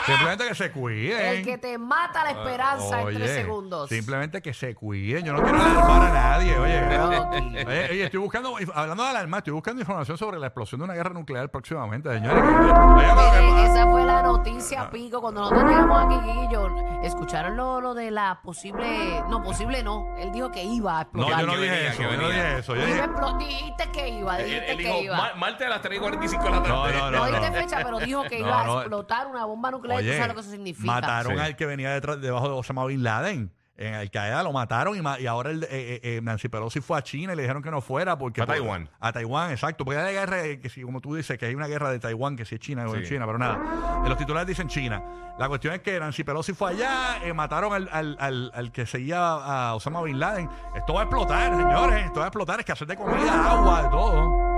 simplemente 0.07 0.49
que 0.49 0.55
se 0.55 0.71
cuiden. 0.73 1.27
El 1.39 1.45
que 1.45 1.59
te 1.59 1.79
mata 1.79 2.25
la 2.25 2.31
esperanza 2.31 3.01
en 3.01 3.07
Oye, 3.07 3.17
tres 3.19 3.31
segundos. 3.33 3.89
Simplemente 3.89 4.43
que 4.43 4.53
se 4.55 4.75
cuiden. 4.75 5.25
Yo 5.25 5.33
no 5.33 5.43
quiero 5.43 5.59
alarmar 5.61 6.03
a 6.11 6.13
nadie. 6.13 6.59
Oye, 6.59 6.83
oye, 7.67 7.89
oye, 7.91 8.05
estoy 8.05 8.21
buscando, 8.21 8.55
hablando 8.75 9.03
de 9.05 9.09
alarmar, 9.11 9.39
estoy 9.39 9.53
buscando 9.53 9.81
información 9.81 10.17
sobre 10.19 10.39
la 10.39 10.47
explosión 10.49 10.79
de 10.81 10.85
una 10.85 10.95
guerra 10.95 11.11
nuclear 11.11 11.51
próximamente, 11.51 12.13
señores. 12.13 12.43
Miren, 12.43 13.59
esa 13.59 13.87
fue 13.91 14.05
la 14.05 14.23
noticia 14.23 14.91
pico 14.91 15.21
cuando 15.21 15.43
nosotros 15.43 15.65
llegamos 15.71 16.05
aquí, 16.05 16.31
Guillo. 16.31 16.69
¿Escucharon 17.03 17.57
lo, 17.57 17.81
lo 17.81 17.95
de 17.95 18.11
la 18.11 18.41
posible... 18.43 19.23
No, 19.29 19.43
posible 19.43 19.83
no. 19.83 20.15
Él 20.19 20.31
dijo 20.33 20.51
que 20.53 20.63
iba 20.63 21.01
a 21.01 21.09
No, 21.13 21.23
explotar. 21.23 21.41
yo 21.41 21.47
no 21.47 21.57
dije 21.61 21.87
eso. 21.89 22.03
Yo 22.03 22.17
no 22.17 22.29
dije 22.29 22.59
eso. 22.59 22.77
Yo 22.77 22.87
dije, 22.87 23.03
Dijiste 23.39 23.91
que 23.93 24.09
iba, 24.09 24.37
dijiste 24.39 24.77
que 24.77 25.01
iba. 25.03 25.17
"Ma- 25.17 25.35
martes 25.37 25.67
a 25.67 25.71
las 25.71 25.81
3 25.83 25.97
y 25.97 26.01
45 26.01 26.45
de 26.45 26.51
la 26.51 26.63
tarde. 26.63 26.69
No, 26.69 26.91
no, 26.93 27.11
No, 27.11 27.19
no, 27.19 27.27
diste 27.27 27.51
no. 27.51 27.57
fecha, 27.57 27.81
pero 27.83 27.99
dijo 27.99 28.23
que 28.25 28.39
No, 28.41 28.47
iba 28.47 28.65
no. 28.65 28.73
a 28.79 28.81
explotar 28.83 29.27
una 29.27 29.45
bomba 29.45 29.71
nuclear. 29.71 29.92
¿Tú 29.93 29.99
Oye, 29.99 30.13
sabes 30.15 30.29
lo 30.29 30.35
que 30.35 30.41
eso 30.41 30.51
significa? 30.51 30.87
mataron 30.87 31.35
Sí. 31.35 31.41
al 31.41 31.57
que 31.57 31.67
venía 31.67 31.91
detrás, 31.93 32.21
debajo 32.21 32.49
de 32.49 32.55
Osama 32.55 32.85
Bin 32.87 33.03
Laden. 33.03 33.53
En 33.75 33.95
Al 33.95 34.11
Qaeda 34.11 34.43
lo 34.43 34.53
mataron 34.53 34.97
y, 34.97 35.01
ma- 35.01 35.19
y 35.19 35.27
ahora 35.27 35.51
el, 35.51 35.65
eh, 35.65 35.69
eh, 35.71 36.01
eh, 36.03 36.21
Nancy 36.23 36.49
Pelosi 36.49 36.81
fue 36.81 36.99
a 36.99 37.03
China 37.03 37.33
y 37.33 37.37
le 37.37 37.43
dijeron 37.43 37.63
que 37.63 37.71
no 37.71 37.81
fuera 37.81 38.17
porque 38.19 38.43
a 38.43 38.47
por- 38.47 38.55
Taiwán. 38.55 38.89
A 39.01 39.13
Taiwán, 39.13 39.51
exacto. 39.51 39.85
Porque 39.85 39.99
hay 39.99 40.15
guerra, 40.15 40.45
eh, 40.45 40.61
que 40.61 40.69
si, 40.69 40.83
como 40.83 41.01
tú 41.01 41.15
dices, 41.15 41.37
que 41.39 41.47
hay 41.47 41.55
una 41.55 41.67
guerra 41.67 41.91
de 41.91 41.99
Taiwán, 41.99 42.37
que 42.37 42.45
si 42.45 42.57
es 42.57 42.61
China 42.61 42.85
o 42.87 42.95
es 42.95 43.09
Sí. 43.09 43.15
China, 43.15 43.25
pero 43.27 43.39
nada. 43.39 43.59
En 44.05 44.09
los 44.11 44.19
titulares 44.19 44.47
dicen 44.47 44.69
China. 44.69 45.03
La 45.39 45.49
cuestión 45.49 45.73
es 45.75 45.81
que 45.81 45.99
Nancy 45.99 46.23
Pelosi 46.23 46.53
fue 46.53 46.73
allá, 46.73 47.25
eh, 47.25 47.33
mataron 47.33 47.73
al, 47.73 47.89
al, 47.91 48.17
al, 48.21 48.53
al 48.55 48.71
que 48.73 48.85
seguía 48.85 49.19
a 49.19 49.75
Osama 49.75 50.03
Bin 50.03 50.21
Laden. 50.21 50.49
Esto 50.77 50.93
va 50.93 51.01
a 51.01 51.05
explotar, 51.05 51.57
señores. 51.57 52.05
Esto 52.05 52.21
va 52.21 52.27
a 52.27 52.29
explotar, 52.29 52.61
escasez 52.61 52.87
de 52.87 52.95
comida, 52.97 53.51
agua, 53.53 53.83
de 53.85 53.89
todo. 53.89 54.52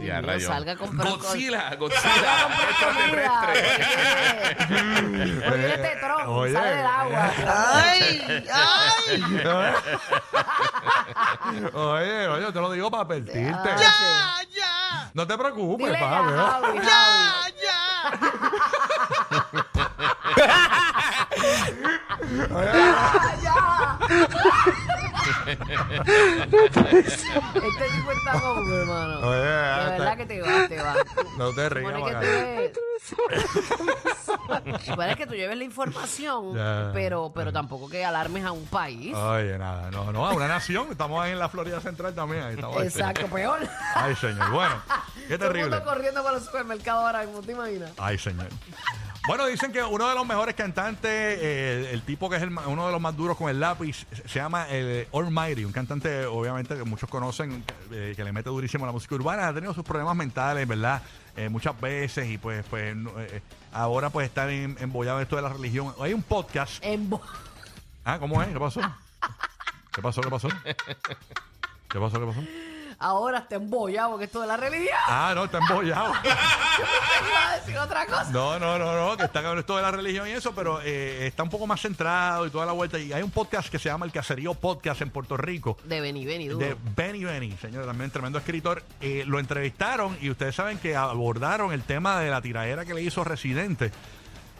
Ay, 0.00 0.06
Ya, 0.06 0.20
Dios 0.22 0.42
salga 0.44 0.72
a 0.72 0.76
comprar... 0.76 1.08
Godzilla, 1.08 1.74
Godzilla, 1.76 2.42
comprar 2.42 2.70
extraterrestre. 2.70 3.52
comida. 4.66 5.50
Hoy 5.50 5.58
viene 5.58 5.78
Tetrón, 5.78 6.22
Oye. 6.28 6.52
sale 6.54 6.70
del 6.76 6.86
agua. 6.86 7.32
Oye, 11.74 12.28
oye, 12.28 12.42
yo 12.42 12.52
te 12.52 12.60
lo 12.60 12.70
digo 12.72 12.90
para 12.90 13.02
advertirte. 13.02 13.68
Ya, 13.78 15.10
No 15.12 15.26
te 15.26 15.36
preocupes, 15.36 15.86
Dile 15.86 15.98
a 15.98 16.00
papi. 16.00 16.28
¿eh? 16.28 16.36
Javi, 16.36 16.78
Javi. 16.78 16.86
Ya, 16.86 17.50
ya. 23.42 23.60
Este 25.50 25.64
tipo 27.94 28.12
está 28.12 28.40
como, 28.40 28.74
hermano. 28.74 29.18
Oye, 29.20 29.40
De 29.40 29.98
verdad 29.98 30.16
que 30.16 30.26
te 30.26 30.40
va, 30.40 30.68
te 30.68 30.82
va. 30.82 30.94
No 31.38 31.52
te 31.52 31.68
Supone 31.68 31.70
rías, 31.70 31.92
que 31.94 32.00
Maga. 32.00 32.20
tú 32.72 32.80
Supone 34.84 35.16
que 35.16 35.26
tú 35.26 35.34
lleves 35.34 35.56
la 35.56 35.64
información, 35.64 36.54
Ya. 36.54 36.90
pero, 36.92 37.32
pero 37.34 37.52
tampoco 37.52 37.88
que 37.88 38.04
alarmes 38.04 38.44
a 38.44 38.52
un 38.52 38.66
país. 38.66 39.14
Oye, 39.14 39.58
nada, 39.58 39.90
no, 39.90 40.12
no, 40.12 40.26
a 40.26 40.32
una 40.32 40.48
nación. 40.48 40.88
Estamos 40.90 41.22
ahí 41.22 41.32
en 41.32 41.38
la 41.38 41.48
Florida 41.48 41.80
Central 41.80 42.14
también. 42.14 42.42
Ahí 42.44 42.54
estamos. 42.54 42.82
Exacto, 42.82 43.26
peor. 43.28 43.60
Ay, 43.94 44.14
señor. 44.16 44.50
Bueno, 44.50 44.74
qué 45.28 45.38
Todo 45.38 45.48
el 45.48 45.52
terrible. 45.54 45.70
mundo 45.76 45.84
corriendo 45.84 46.22
para 46.22 46.36
los 46.36 46.44
supermercados 46.44 47.04
ahora 47.04 47.22
mismo, 47.24 47.40
¿te 47.42 47.52
imaginas? 47.52 47.92
Ay, 47.98 48.18
señor. 48.18 48.48
Bueno, 49.26 49.46
dicen 49.46 49.70
que 49.70 49.82
uno 49.82 50.08
de 50.08 50.14
los 50.14 50.26
mejores 50.26 50.54
cantantes, 50.54 51.10
eh, 51.12 51.90
el 51.92 52.02
tipo 52.02 52.28
que 52.30 52.36
es 52.36 52.42
el 52.42 52.50
ma- 52.50 52.66
uno 52.66 52.86
de 52.86 52.92
los 52.92 53.00
más 53.00 53.16
duros 53.16 53.36
con 53.36 53.48
el 53.50 53.60
lápiz, 53.60 54.06
se 54.12 54.26
se 54.28 54.38
llama 54.40 54.68
el 54.70 55.06
Almighty, 55.12 55.64
un 55.64 55.72
cantante, 55.72 56.24
obviamente, 56.26 56.74
que 56.74 56.84
muchos 56.84 57.08
conocen, 57.08 57.62
eh, 57.92 58.14
que 58.16 58.24
le 58.24 58.32
mete 58.32 58.48
durísimo 58.48 58.84
a 58.84 58.88
la 58.88 58.92
música 58.92 59.14
urbana. 59.14 59.48
Ha 59.48 59.54
tenido 59.54 59.74
sus 59.74 59.84
problemas 59.84 60.16
mentales, 60.16 60.66
¿verdad? 60.66 61.02
Eh, 61.36 61.48
muchas 61.48 61.78
veces 61.80 62.28
y 62.28 62.38
pues, 62.38 62.64
pues 62.70 62.96
no, 62.96 63.12
eh, 63.20 63.42
ahora 63.72 64.10
pues 64.10 64.26
está 64.26 64.50
en- 64.50 64.76
embollado 64.80 65.18
en 65.18 65.24
esto 65.24 65.36
de 65.36 65.42
la 65.42 65.50
religión. 65.50 65.94
Hay 66.00 66.12
un 66.14 66.22
podcast. 66.22 66.82
En 66.82 67.08
bo- 67.10 67.20
Ah, 68.04 68.18
¿cómo 68.18 68.42
es? 68.42 68.48
¿Qué 68.48 68.58
pasó? 68.58 68.80
¿Qué 69.92 70.02
pasó? 70.02 70.22
¿Qué 70.22 70.30
pasó? 70.30 70.48
¿Qué 70.48 72.00
pasó? 72.00 72.20
¿Qué 72.20 72.26
pasó? 72.26 72.40
Ahora 73.02 73.38
está 73.38 73.54
embollado 73.54 74.12
con 74.12 74.22
esto 74.22 74.42
de 74.42 74.46
la 74.46 74.58
religión. 74.58 74.98
Ah, 75.06 75.32
no, 75.34 75.44
está 75.44 75.56
embollado. 75.56 76.12
Iba 76.22 77.50
a 77.50 77.58
decir 77.58 77.78
otra 77.78 78.04
cosa. 78.04 78.28
No, 78.30 78.58
no, 78.58 78.78
no, 78.78 78.94
no, 78.94 79.16
que 79.16 79.24
está 79.24 79.42
con 79.42 79.58
esto 79.58 79.74
de 79.74 79.82
la 79.82 79.90
religión 79.90 80.28
y 80.28 80.32
eso, 80.32 80.54
pero 80.54 80.82
eh, 80.82 81.26
está 81.26 81.42
un 81.42 81.48
poco 81.48 81.66
más 81.66 81.80
centrado 81.80 82.46
y 82.46 82.50
toda 82.50 82.66
la 82.66 82.72
vuelta. 82.72 82.98
Y 82.98 83.14
hay 83.14 83.22
un 83.22 83.30
podcast 83.30 83.70
que 83.70 83.78
se 83.78 83.88
llama 83.88 84.04
El 84.04 84.12
Caserío 84.12 84.52
Podcast 84.52 85.00
en 85.00 85.08
Puerto 85.08 85.38
Rico. 85.38 85.78
De 85.84 86.02
Beni, 86.02 86.26
Beni, 86.26 86.48
duro. 86.48 86.66
De 86.66 86.76
Benny 86.94 87.24
Benny, 87.24 87.56
señor, 87.56 87.86
también 87.86 88.10
tremendo 88.10 88.38
escritor. 88.38 88.82
Eh, 89.00 89.24
lo 89.26 89.38
entrevistaron 89.38 90.18
y 90.20 90.28
ustedes 90.28 90.54
saben 90.54 90.78
que 90.78 90.94
abordaron 90.94 91.72
el 91.72 91.82
tema 91.84 92.20
de 92.20 92.28
la 92.28 92.42
tiradera 92.42 92.84
que 92.84 92.92
le 92.92 93.00
hizo 93.00 93.24
Residente 93.24 93.92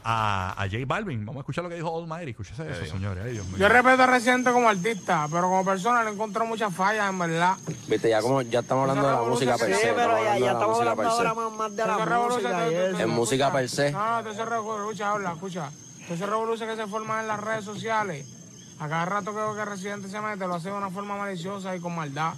a, 0.05 0.53
a 0.57 0.65
J 0.69 0.79
Balvin. 0.87 1.25
Vamos 1.25 1.41
a 1.41 1.41
escuchar 1.41 1.65
lo 1.65 1.71
que 1.71 1.77
dijo 1.77 1.97
Almighty. 1.97 2.31
Escúchese 2.31 2.71
eso, 2.71 2.85
señores. 2.87 3.25
Ay, 3.25 3.33
Dios 3.33 3.47
mío. 3.47 3.59
Yo 3.59 3.69
respeto 3.69 4.03
a 4.03 4.07
Residente 4.07 4.53
como 4.53 4.69
artista, 4.69 5.27
pero 5.31 5.43
como 5.43 5.65
persona 5.65 6.05
le 6.05 6.11
encontré 6.11 6.45
muchas 6.45 6.75
fallas, 6.75 7.11
en 7.11 7.19
verdad. 7.19 7.57
Viste, 7.89 8.09
ya 8.09 8.21
como 8.23 8.43
ya 8.43 8.61
estamos 8.61 8.89
hablando 8.89 9.09
de 9.09 9.15
la 9.15 9.23
música 9.23 9.57
per 9.57 9.75
se. 9.75 9.91
estamos 9.91 10.01
hablando 10.01 10.37
de 10.81 10.85
la 10.85 10.95
música 10.95 10.97
per 10.97 11.11
se. 11.11 11.51
más 11.51 11.77
de 11.77 11.83
Entonces, 11.83 12.09
revolución, 12.09 13.01
En 13.01 13.11
música 13.11 13.53
per 13.53 13.69
se. 13.69 13.93
No, 13.93 14.11
no, 14.11 14.19
entonces 14.19 14.45
revolución, 14.47 15.09
habla, 15.09 15.33
escucha. 15.33 15.71
Entonces 16.01 16.29
revolución 16.29 16.69
que 16.69 16.77
se 16.77 16.87
forma 16.87 17.21
en 17.21 17.29
las 17.29 17.41
redes 17.41 17.65
sociales. 17.65 18.27
A 18.81 18.89
cada 18.89 19.05
rato 19.05 19.33
que 19.33 19.37
veo 19.37 19.55
que 19.55 19.65
Residente 19.65 20.09
se 20.09 20.21
mete, 20.21 20.47
lo 20.47 20.55
hace 20.55 20.71
de 20.71 20.75
una 20.77 20.91
forma 20.91 21.17
maliciosa 21.17 21.77
y 21.77 21.81
con 21.81 21.95
maldad. 21.95 22.33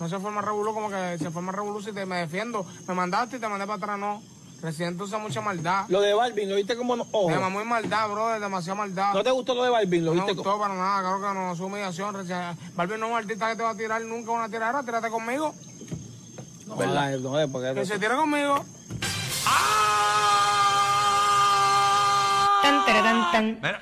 No 0.00 0.08
se 0.08 0.18
forma 0.18 0.40
revolú 0.40 0.74
como 0.74 0.90
que 0.90 1.16
se 1.18 1.30
forma 1.30 1.52
revolución 1.52 1.94
y 1.94 2.00
te 2.00 2.06
me 2.06 2.16
defiendo. 2.16 2.66
Me 2.88 2.94
mandaste 2.94 3.36
y 3.36 3.40
te 3.40 3.48
mandé 3.48 3.66
para 3.66 3.76
atrás, 3.76 3.98
no. 3.98 4.22
Residente 4.62 5.02
usa 5.02 5.18
mucha 5.18 5.40
maldad. 5.40 5.84
Lo 5.88 6.00
de 6.00 6.14
Balvin, 6.14 6.48
¿lo 6.48 6.56
viste 6.56 6.76
como 6.76 6.96
no? 6.96 7.06
ojo? 7.12 7.28
Me 7.28 7.50
muy 7.50 7.64
maldad, 7.64 8.08
brother, 8.08 8.40
demasiada 8.40 8.78
maldad. 8.78 9.12
¿No 9.14 9.22
te 9.22 9.30
gustó 9.30 9.54
lo 9.54 9.64
de 9.64 9.70
Balvin? 9.70 10.04
¿Lo 10.04 10.14
No 10.14 10.22
me 10.22 10.26
viste 10.26 10.42
gustó 10.42 10.58
para 10.58 10.74
nada, 10.74 11.00
claro 11.00 11.20
que 11.20 11.34
no, 11.38 11.52
es 11.52 11.60
humillación. 11.60 12.16
Balvin 12.74 13.00
no 13.00 13.06
es 13.06 13.12
un 13.12 13.18
artista 13.18 13.50
que 13.50 13.56
te 13.56 13.62
va 13.62 13.70
a 13.70 13.76
tirar 13.76 14.02
nunca 14.02 14.30
una 14.30 14.48
tiradera, 14.48 14.82
tírate 14.82 15.10
conmigo. 15.10 15.54
como... 16.66 16.76
¿Verdad? 16.76 17.18
No, 17.18 17.38
es 17.38 17.50
porque... 17.50 17.74
Que 17.74 17.86
se 17.86 17.98
tire 17.98 18.16
conmigo. 18.16 18.64
Mira, 23.36 23.78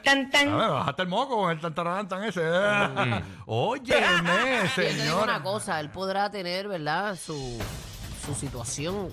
a 0.52 0.56
ver, 0.56 0.70
bajaste 0.70 1.02
el 1.02 1.08
moco 1.08 1.36
con 1.36 1.50
el 1.50 1.60
tantarán 1.60 2.08
tan 2.08 2.24
ese. 2.24 2.42
Yo 3.46 3.74
te 3.84 3.94
digo 3.96 4.68
señor. 4.74 5.22
una 5.24 5.42
cosa, 5.42 5.80
él 5.80 5.90
podrá 5.90 6.30
tener, 6.30 6.68
¿verdad? 6.68 7.16
Su, 7.16 7.58
su 8.26 8.34
situación 8.34 9.10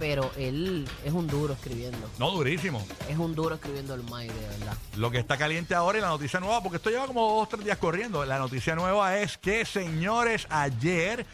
pero 0.00 0.32
él 0.38 0.88
es 1.04 1.12
un 1.12 1.26
duro 1.26 1.52
escribiendo. 1.52 2.10
No, 2.18 2.30
durísimo. 2.30 2.84
Es 3.08 3.18
un 3.18 3.34
duro 3.34 3.54
escribiendo 3.54 3.94
el 3.94 4.02
May, 4.04 4.28
de 4.28 4.48
verdad. 4.58 4.74
Lo 4.96 5.10
que 5.10 5.18
está 5.18 5.36
caliente 5.36 5.74
ahora 5.74 5.98
y 5.98 6.00
la 6.00 6.08
noticia 6.08 6.40
nueva, 6.40 6.62
porque 6.62 6.78
esto 6.78 6.88
lleva 6.88 7.06
como 7.06 7.20
dos 7.20 7.42
o 7.42 7.46
tres 7.46 7.64
días 7.64 7.76
corriendo. 7.76 8.24
La 8.24 8.38
noticia 8.38 8.74
nueva 8.74 9.18
es 9.18 9.36
que, 9.36 9.66
señores, 9.66 10.46
ayer 10.48 11.26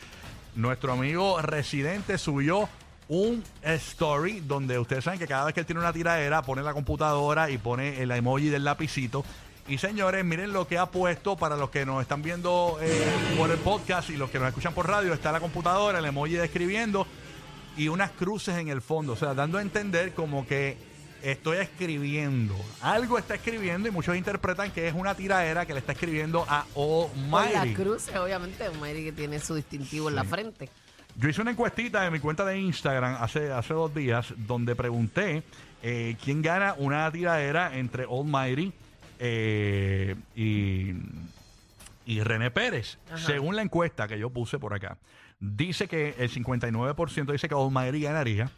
nuestro 0.56 0.92
amigo 0.92 1.40
residente 1.40 2.18
subió 2.18 2.68
un 3.08 3.44
story 3.62 4.40
donde 4.40 4.80
ustedes 4.80 5.04
saben 5.04 5.20
que 5.20 5.28
cada 5.28 5.44
vez 5.44 5.54
que 5.54 5.60
él 5.60 5.66
tiene 5.66 5.80
una 5.80 5.92
tiradera 5.92 6.42
pone 6.42 6.60
la 6.64 6.74
computadora 6.74 7.48
y 7.50 7.58
pone 7.58 8.02
el 8.02 8.10
emoji 8.10 8.48
del 8.48 8.64
lapicito. 8.64 9.24
Y 9.68 9.78
señores, 9.78 10.24
miren 10.24 10.52
lo 10.52 10.66
que 10.66 10.76
ha 10.76 10.86
puesto 10.86 11.36
para 11.36 11.56
los 11.56 11.70
que 11.70 11.86
nos 11.86 12.02
están 12.02 12.22
viendo 12.22 12.78
eh, 12.80 13.06
por 13.38 13.48
el 13.48 13.58
podcast 13.58 14.10
y 14.10 14.16
los 14.16 14.28
que 14.30 14.40
nos 14.40 14.48
escuchan 14.48 14.74
por 14.74 14.88
radio. 14.88 15.12
Está 15.12 15.30
la 15.30 15.38
computadora, 15.38 16.00
el 16.00 16.04
emoji 16.04 16.34
de 16.34 16.44
escribiendo 16.46 17.06
y 17.76 17.88
unas 17.88 18.10
cruces 18.12 18.56
en 18.56 18.68
el 18.68 18.80
fondo. 18.82 19.12
O 19.12 19.16
sea, 19.16 19.34
dando 19.34 19.58
a 19.58 19.62
entender 19.62 20.14
como 20.14 20.46
que 20.46 20.76
estoy 21.22 21.58
escribiendo. 21.58 22.54
Algo 22.80 23.18
está 23.18 23.34
escribiendo 23.34 23.88
y 23.88 23.90
muchos 23.90 24.16
interpretan 24.16 24.70
que 24.70 24.86
es 24.88 24.94
una 24.94 25.14
tiradera 25.14 25.66
que 25.66 25.72
le 25.72 25.80
está 25.80 25.92
escribiendo 25.92 26.44
a 26.48 26.64
Con 26.74 27.10
las 27.30 27.54
Almighty. 27.56 27.74
cruces, 27.74 28.16
obviamente, 28.16 28.64
Almighty 28.64 29.04
que 29.04 29.12
tiene 29.12 29.38
su 29.40 29.54
distintivo 29.54 30.08
en 30.08 30.14
la 30.16 30.24
frente. 30.24 30.68
Yo 31.18 31.28
hice 31.28 31.40
una 31.40 31.50
encuestita 31.52 32.06
en 32.06 32.12
mi 32.12 32.20
cuenta 32.20 32.44
de 32.44 32.58
Instagram 32.58 33.16
hace, 33.20 33.50
hace 33.50 33.72
dos 33.72 33.94
días 33.94 34.34
donde 34.36 34.76
pregunté 34.76 35.42
eh, 35.82 36.14
quién 36.22 36.42
gana 36.42 36.74
una 36.76 37.10
tiradera 37.10 37.76
entre 37.76 38.04
Almighty 38.04 38.72
eh, 39.18 40.14
y, 40.34 40.92
y 42.04 42.20
René 42.20 42.50
Pérez. 42.50 42.98
Ajá. 43.10 43.18
Según 43.26 43.56
la 43.56 43.62
encuesta 43.62 44.06
que 44.06 44.18
yo 44.18 44.28
puse 44.28 44.58
por 44.58 44.74
acá, 44.74 44.98
dice 45.40 45.88
que 45.88 46.14
el 46.18 46.30
59% 46.30 47.32
dice 47.32 47.48
que 47.48 47.54
Almighty 47.54 48.00
ganaría 48.02 48.50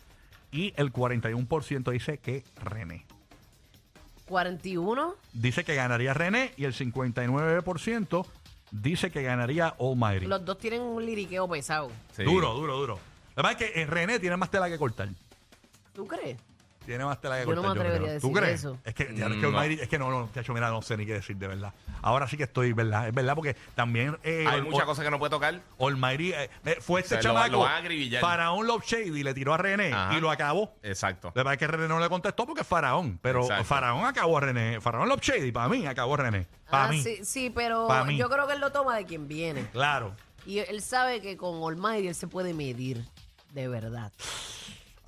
y 0.51 0.73
el 0.77 0.93
41% 0.93 1.91
dice 1.91 2.19
que 2.19 2.45
René. 2.63 3.05
41, 4.27 5.15
Dice 5.33 5.65
que 5.65 5.75
ganaría 5.75 6.13
René 6.13 6.53
y 6.57 6.65
el 6.65 6.75
59% 6.75 8.27
dice 8.71 9.11
que 9.11 9.23
ganaría 9.23 9.75
Almighty. 9.81 10.27
los 10.27 10.45
dos 10.45 10.59
tienen 10.59 10.83
un 10.83 11.05
liriqueo 11.05 11.49
pesado. 11.49 11.91
Sí. 12.15 12.25
Duro, 12.25 12.53
duro, 12.55 12.77
duro. 12.77 13.01
La 13.37 13.43
verdad 13.43 13.63
es 13.63 13.73
que 13.73 13.81
eh, 13.83 13.87
René 13.87 14.19
tiene 14.19 14.37
más 14.37 14.51
tela 14.51 14.69
que 14.69 14.77
cortar. 14.79 15.09
¿Tú 15.95 16.07
crees? 16.07 16.37
Tiene 16.89 17.05
más 17.05 17.21
tela 17.21 17.39
que 17.39 17.45
Yo 17.47 17.55
no 17.55 17.63
cortar. 17.63 17.75
me 17.77 17.81
atrevería 17.83 18.07
creo. 18.07 18.17
a 18.17 18.21
¿Tú 18.21 18.29
decir 18.29 18.43
crees? 18.43 18.61
eso. 18.61 18.79
Es 18.83 18.95
que, 18.95 19.05
ya, 19.15 19.27
es 19.27 19.37
Mm, 19.37 19.41
que, 19.43 19.47
no. 19.51 19.63
Es 19.63 19.89
que 19.89 19.99
no, 19.99 20.11
no, 20.11 20.31
chacho, 20.35 20.55
mira, 20.55 20.71
no 20.71 20.81
sé 20.81 20.97
ni 20.97 21.05
qué 21.05 21.13
decir 21.13 21.37
de 21.37 21.47
verdad. 21.47 21.75
Ahora 22.01 22.27
sí 22.27 22.39
que 22.39 22.45
estoy, 22.45 22.73
¿verdad? 22.73 23.09
Es 23.09 23.15
verdad, 23.15 23.35
porque 23.35 23.55
también. 23.75 24.17
Eh, 24.23 24.47
Hay 24.49 24.61
Ol- 24.61 24.65
muchas 24.65 24.81
Ol- 24.81 24.87
cosas 24.87 25.05
que 25.05 25.11
no 25.11 25.19
puede 25.19 25.29
tocar. 25.31 25.61
Almighty, 25.79 26.33
eh, 26.33 26.49
eh, 26.65 26.79
fue 26.81 27.01
este 27.03 27.17
O 27.17 27.21
sea, 27.23 27.31
lo- 27.33 27.39
chamaco 27.39 27.53
lo 27.53 27.59
van 27.61 27.73
a 27.73 27.77
acribillar. 27.77 28.23
Faraón 28.23 28.67
Love 28.67 28.85
Shady 28.87 29.23
le 29.23 29.35
tiró 29.35 29.53
a 29.53 29.59
René 29.59 29.93
Ajá. 29.93 30.17
y 30.17 30.21
lo 30.23 30.31
acabó. 30.31 30.75
Exacto. 30.83 31.29
La 31.35 31.41
verdad 31.43 31.53
es 31.53 31.59
que 31.59 31.67
René 31.67 31.89
no 31.89 32.01
le 32.01 32.09
contestó 32.09 32.47
porque 32.47 32.63
es 32.63 32.67
Faraón. 32.67 33.19
Pero 33.21 33.43
Exacto. 33.43 33.65
Faraón 33.65 34.07
acabó 34.07 34.39
a 34.39 34.41
René. 34.41 34.81
Faraón 34.81 35.11
Love 35.11 35.21
Shady, 35.21 35.53
para 35.53 35.69
mí, 35.69 35.87
acabó 35.87 36.15
a 36.15 36.17
René. 36.17 36.47
Para 36.71 36.85
Ah, 36.85 36.89
mí. 36.89 37.03
sí, 37.03 37.19
sí, 37.23 37.51
pero 37.55 37.87
Pa' 37.87 38.05
mí. 38.05 38.17
yo 38.17 38.31
creo 38.31 38.47
que 38.47 38.55
él 38.55 38.61
lo 38.61 38.73
toma 38.73 38.97
de 38.97 39.05
quien 39.05 39.29
viene. 39.29 39.67
Claro. 39.73 40.15
Y 40.47 40.61
él 40.61 40.81
sabe 40.81 41.21
que 41.21 41.37
con 41.37 41.63
Almighty 41.63 42.09
él 42.09 42.15
se 42.15 42.29
puede 42.29 42.55
medir, 42.55 43.05
de 43.53 43.69
verdad. 43.69 44.11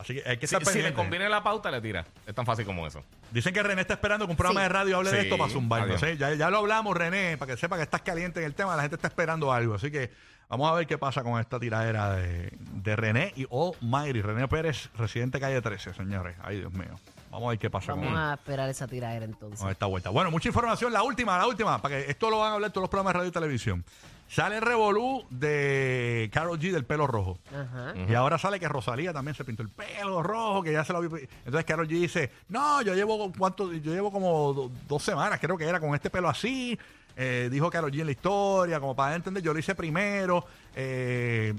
Así 0.01 0.15
que 0.15 0.29
hay 0.29 0.37
que 0.39 0.47
Si, 0.47 0.55
estar 0.55 0.61
si 0.63 0.79
le 0.79 0.85
pendiente. 0.85 0.97
conviene 0.97 1.29
la 1.29 1.43
pauta, 1.43 1.71
le 1.71 1.81
tira. 1.81 2.07
Es 2.27 2.35
tan 2.35 2.47
fácil 2.47 2.65
como 2.65 2.87
eso. 2.87 3.05
Dicen 3.31 3.53
que 3.55 3.63
René 3.63 3.83
está 3.83 3.95
esperando 3.95 4.27
que 4.27 4.31
un 4.31 4.37
programa 4.37 4.61
Sí. 4.61 4.65
de 4.65 4.69
radio 4.71 4.97
hable 4.97 5.11
de 5.11 5.17
Sí, 5.21 5.23
esto 5.29 5.37
para 5.69 5.85
adiós. 5.85 6.01
¿sí? 6.01 6.17
Ya, 6.17 6.35
ya 6.35 6.51
lo 6.51 6.59
hablamos, 6.59 6.97
René, 6.97 7.37
para 7.37 7.53
que 7.53 7.59
sepa 7.61 7.77
que 7.77 7.83
estás 7.83 8.01
caliente 8.03 8.41
en 8.41 8.47
el 8.47 8.55
tema. 8.55 8.75
La 8.77 8.83
gente 8.83 8.97
está 8.97 9.09
esperando 9.09 9.53
algo. 9.53 9.75
Así 9.75 9.91
que 9.91 10.11
vamos 10.49 10.71
a 10.71 10.75
ver 10.75 10.87
qué 10.87 10.97
pasa 10.99 11.23
con 11.23 11.39
esta 11.39 11.61
tiradera 11.61 12.15
de, 12.17 12.51
de 12.59 12.97
René 12.97 13.33
y 13.37 13.47
Almighty. 13.51 14.23
René 14.23 14.49
Pérez, 14.49 14.89
residente 14.97 15.39
calle 15.39 15.61
13, 15.61 15.95
señores. 15.95 16.35
Ay, 16.43 16.61
Dios 16.61 16.73
mío. 16.73 16.99
Vamos 17.31 17.47
a 17.47 17.51
ver 17.51 17.59
qué 17.61 17.71
pasa 17.71 17.93
Vamos 17.93 18.09
con, 18.09 18.17
a 18.19 18.35
esperar 18.35 18.69
esa 18.69 18.89
tiradera 18.89 19.25
entonces. 19.25 19.61
con 19.61 19.71
esta 19.71 19.87
vuelta. 19.87 20.11
Bueno, 20.11 20.31
mucha 20.33 20.49
información. 20.49 20.93
La 20.93 21.03
última, 21.05 21.39
la 21.39 21.47
última, 21.47 21.81
para 21.81 21.99
que 21.99 22.11
esto 22.11 22.29
lo 22.29 22.39
van 22.41 22.51
a 22.51 22.55
hablar 22.55 22.71
todos 22.73 22.83
los 22.83 22.91
programas 22.91 23.13
de 23.13 23.19
radio 23.19 23.29
y 23.29 23.33
televisión. 23.33 23.85
Sale 24.31 24.57
el 24.59 24.63
revolú 24.63 25.25
de 25.29 26.31
Carol 26.33 26.57
G 26.59 26.71
del 26.71 26.85
pelo 26.85 27.09
rojo. 27.09 27.39
Ajá. 27.53 27.95
Y 28.09 28.15
ahora 28.15 28.39
sale 28.39 28.61
que 28.61 28.69
Rosalía 28.69 29.13
también 29.13 29.35
se 29.35 29.45
pintó 29.45 29.63
el 29.65 29.71
pelo 29.71 30.23
rojo, 30.23 30.63
que 30.63 30.73
ya 30.73 30.85
se 30.85 30.93
lo 30.93 31.01
vi. 31.01 31.27
Entonces 31.45 31.65
Carol 31.65 31.89
G 31.89 32.01
dice, 32.01 32.31
no, 32.49 32.81
yo 32.83 32.95
llevo 32.95 33.33
cuánto, 33.37 33.73
yo 33.73 33.93
llevo 33.93 34.13
como 34.13 34.53
do- 34.53 34.71
dos 34.89 35.03
semanas, 35.03 35.41
creo 35.41 35.59
que 35.59 35.65
era, 35.65 35.81
con 35.81 35.95
este 35.97 36.11
pelo 36.11 36.29
así. 36.29 36.79
Eh, 37.17 37.49
dijo 37.51 37.69
Carol 37.71 37.91
G 37.91 38.01
en 38.01 38.07
la 38.07 38.13
historia, 38.13 38.79
como 38.79 38.95
para 38.95 39.17
entender, 39.17 39.43
yo 39.43 39.53
lo 39.53 39.59
hice 39.59 39.75
primero. 39.75 40.45
eh, 40.77 41.53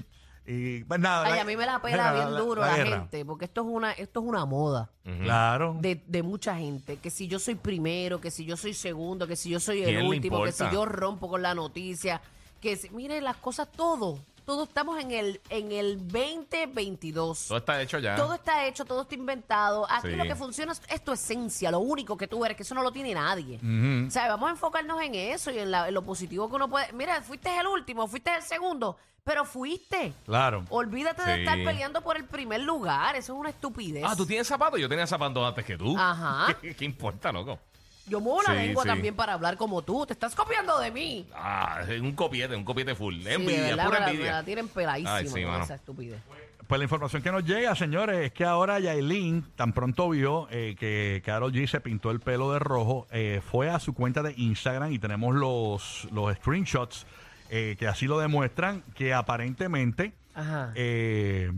y 0.46 0.82
pues 0.84 0.98
nada. 0.98 1.26
Ay, 1.26 1.34
la- 1.36 1.42
a 1.42 1.44
mí 1.44 1.56
me 1.56 1.66
la 1.66 1.80
pela 1.80 2.12
bien 2.14 2.30
duro 2.30 2.62
la, 2.62 2.72
gente, 2.74 3.24
porque 3.24 3.44
esto 3.44 3.60
es 3.60 3.66
una, 3.70 3.92
esto 3.92 4.20
es 4.20 4.26
una 4.26 4.44
moda 4.46 4.90
Claro. 5.22 5.76
de, 5.78 6.02
de 6.06 6.22
mucha 6.22 6.56
gente. 6.56 6.96
Que 6.96 7.10
si 7.10 7.28
yo 7.28 7.38
soy 7.38 7.54
primero, 7.54 8.18
que 8.20 8.30
si 8.30 8.44
yo 8.44 8.56
soy 8.56 8.74
segundo, 8.74 9.26
que 9.28 9.36
si 9.36 9.50
yo 9.50 9.60
soy 9.60 9.82
¿Quién 9.84 9.98
el 9.98 10.06
último, 10.06 10.42
que 10.42 10.50
si 10.52 10.64
yo 10.72 10.84
rompo 10.84 11.28
con 11.28 11.42
la 11.42 11.54
noticia, 11.54 12.20
que 12.62 12.78
mire 12.92 13.20
las 13.20 13.36
cosas, 13.36 13.68
todo, 13.70 14.18
todo 14.46 14.64
estamos 14.64 14.98
en 15.00 15.10
el, 15.10 15.40
en 15.50 15.70
el 15.72 15.98
2022. 16.08 17.48
Todo 17.48 17.58
está 17.58 17.80
hecho 17.82 17.98
ya. 17.98 18.14
Todo 18.16 18.34
está 18.34 18.66
hecho, 18.66 18.84
todo 18.84 19.02
está 19.02 19.14
inventado. 19.14 19.86
Aquí 19.90 20.08
Sí. 20.08 20.16
lo 20.16 20.24
que 20.24 20.34
funciona 20.36 20.72
es, 20.72 20.80
es 20.88 21.04
tu 21.04 21.12
esencia, 21.12 21.70
lo 21.70 21.80
único 21.80 22.16
que 22.16 22.26
tú 22.28 22.44
eres, 22.44 22.56
que 22.56 22.62
eso 22.62 22.74
no 22.74 22.82
lo 22.82 22.92
tiene 22.92 23.14
nadie. 23.14 23.56
O 24.06 24.10
sea, 24.10 24.28
vamos 24.28 24.48
a 24.48 24.52
enfocarnos 24.52 25.00
en 25.02 25.14
eso 25.14 25.50
y 25.50 25.58
en, 25.58 25.70
la- 25.70 25.88
en 25.88 25.94
lo 25.94 26.02
positivo 26.02 26.48
que 26.48 26.56
uno 26.56 26.68
puede. 26.68 26.92
Mira, 26.92 27.20
fuiste 27.22 27.54
el 27.58 27.66
último, 27.66 28.06
fuiste 28.08 28.34
el 28.34 28.42
segundo, 28.42 28.96
pero 29.24 29.44
fuiste. 29.44 30.12
Claro. 30.24 30.64
Olvídate 30.70 31.22
de 31.24 31.34
Sí. 31.34 31.40
estar 31.42 31.56
peleando 31.64 32.00
por 32.02 32.16
el 32.16 32.24
primer 32.24 32.60
lugar, 32.62 33.14
eso 33.16 33.32
es 33.34 33.38
una 33.38 33.50
estupidez. 33.50 34.04
Ah, 34.06 34.14
¿tú 34.16 34.26
tienes 34.26 34.46
zapatos? 34.46 34.80
Yo 34.80 34.88
tenía 34.88 35.06
zapatos 35.06 35.44
antes 35.46 35.64
que 35.64 35.76
tú. 35.76 35.96
Ajá. 35.98 36.56
¿Qué, 36.60 36.74
qué 36.74 36.84
importa, 36.84 37.30
loco? 37.32 37.58
Yo 38.08 38.20
muevo 38.20 38.42
la 38.42 38.50
Sí, 38.52 38.66
lengua 38.66 38.82
sí. 38.82 38.88
también 38.88 39.14
para 39.14 39.34
hablar 39.34 39.56
como 39.56 39.82
tú, 39.82 40.04
te 40.06 40.12
estás 40.12 40.34
copiando 40.34 40.78
de 40.80 40.90
mí. 40.90 41.26
Ah, 41.34 41.82
es 41.88 42.00
un 42.00 42.12
copiete, 42.12 42.56
un 42.56 42.64
copiete 42.64 42.94
full. 42.94 43.16
Sí, 43.18 43.22
de 43.24 43.34
envidia, 43.34 43.62
verdad, 43.76 43.84
pura 43.86 43.98
me 44.00 44.04
la- 44.06 44.10
envidia. 44.10 44.30
Me 44.32 44.36
la 44.38 44.44
tienen 44.44 44.68
peladísima 44.68 45.14
Ay, 45.16 45.26
sí, 45.28 45.32
con 45.42 45.50
mano. 45.52 45.64
esa 45.64 45.74
estupidez. 45.76 46.20
Pues 46.66 46.78
la 46.78 46.84
información 46.84 47.22
que 47.22 47.30
nos 47.32 47.44
llega, 47.44 47.74
señores, 47.74 48.18
es 48.26 48.32
que 48.32 48.44
ahora 48.44 48.80
Yailin 48.80 49.44
tan 49.56 49.72
pronto 49.72 50.08
vio 50.08 50.48
eh, 50.50 50.74
que 50.78 51.20
Carol 51.24 51.52
G 51.52 51.66
se 51.66 51.80
pintó 51.80 52.10
el 52.10 52.20
pelo 52.20 52.52
de 52.52 52.58
rojo, 52.60 53.06
eh, 53.10 53.40
fue 53.50 53.68
a 53.68 53.78
su 53.78 53.92
cuenta 53.94 54.22
de 54.22 54.32
Instagram 54.36 54.90
y 54.92 54.98
tenemos 54.98 55.34
los, 55.34 56.08
los 56.12 56.34
screenshots 56.36 57.06
eh, 57.50 57.76
que 57.78 57.86
así 57.88 58.06
lo 58.06 58.18
demuestran, 58.18 58.82
que 58.94 59.12
aparentemente 59.12 60.14
Ajá. 60.34 60.72
eh, 60.74 61.52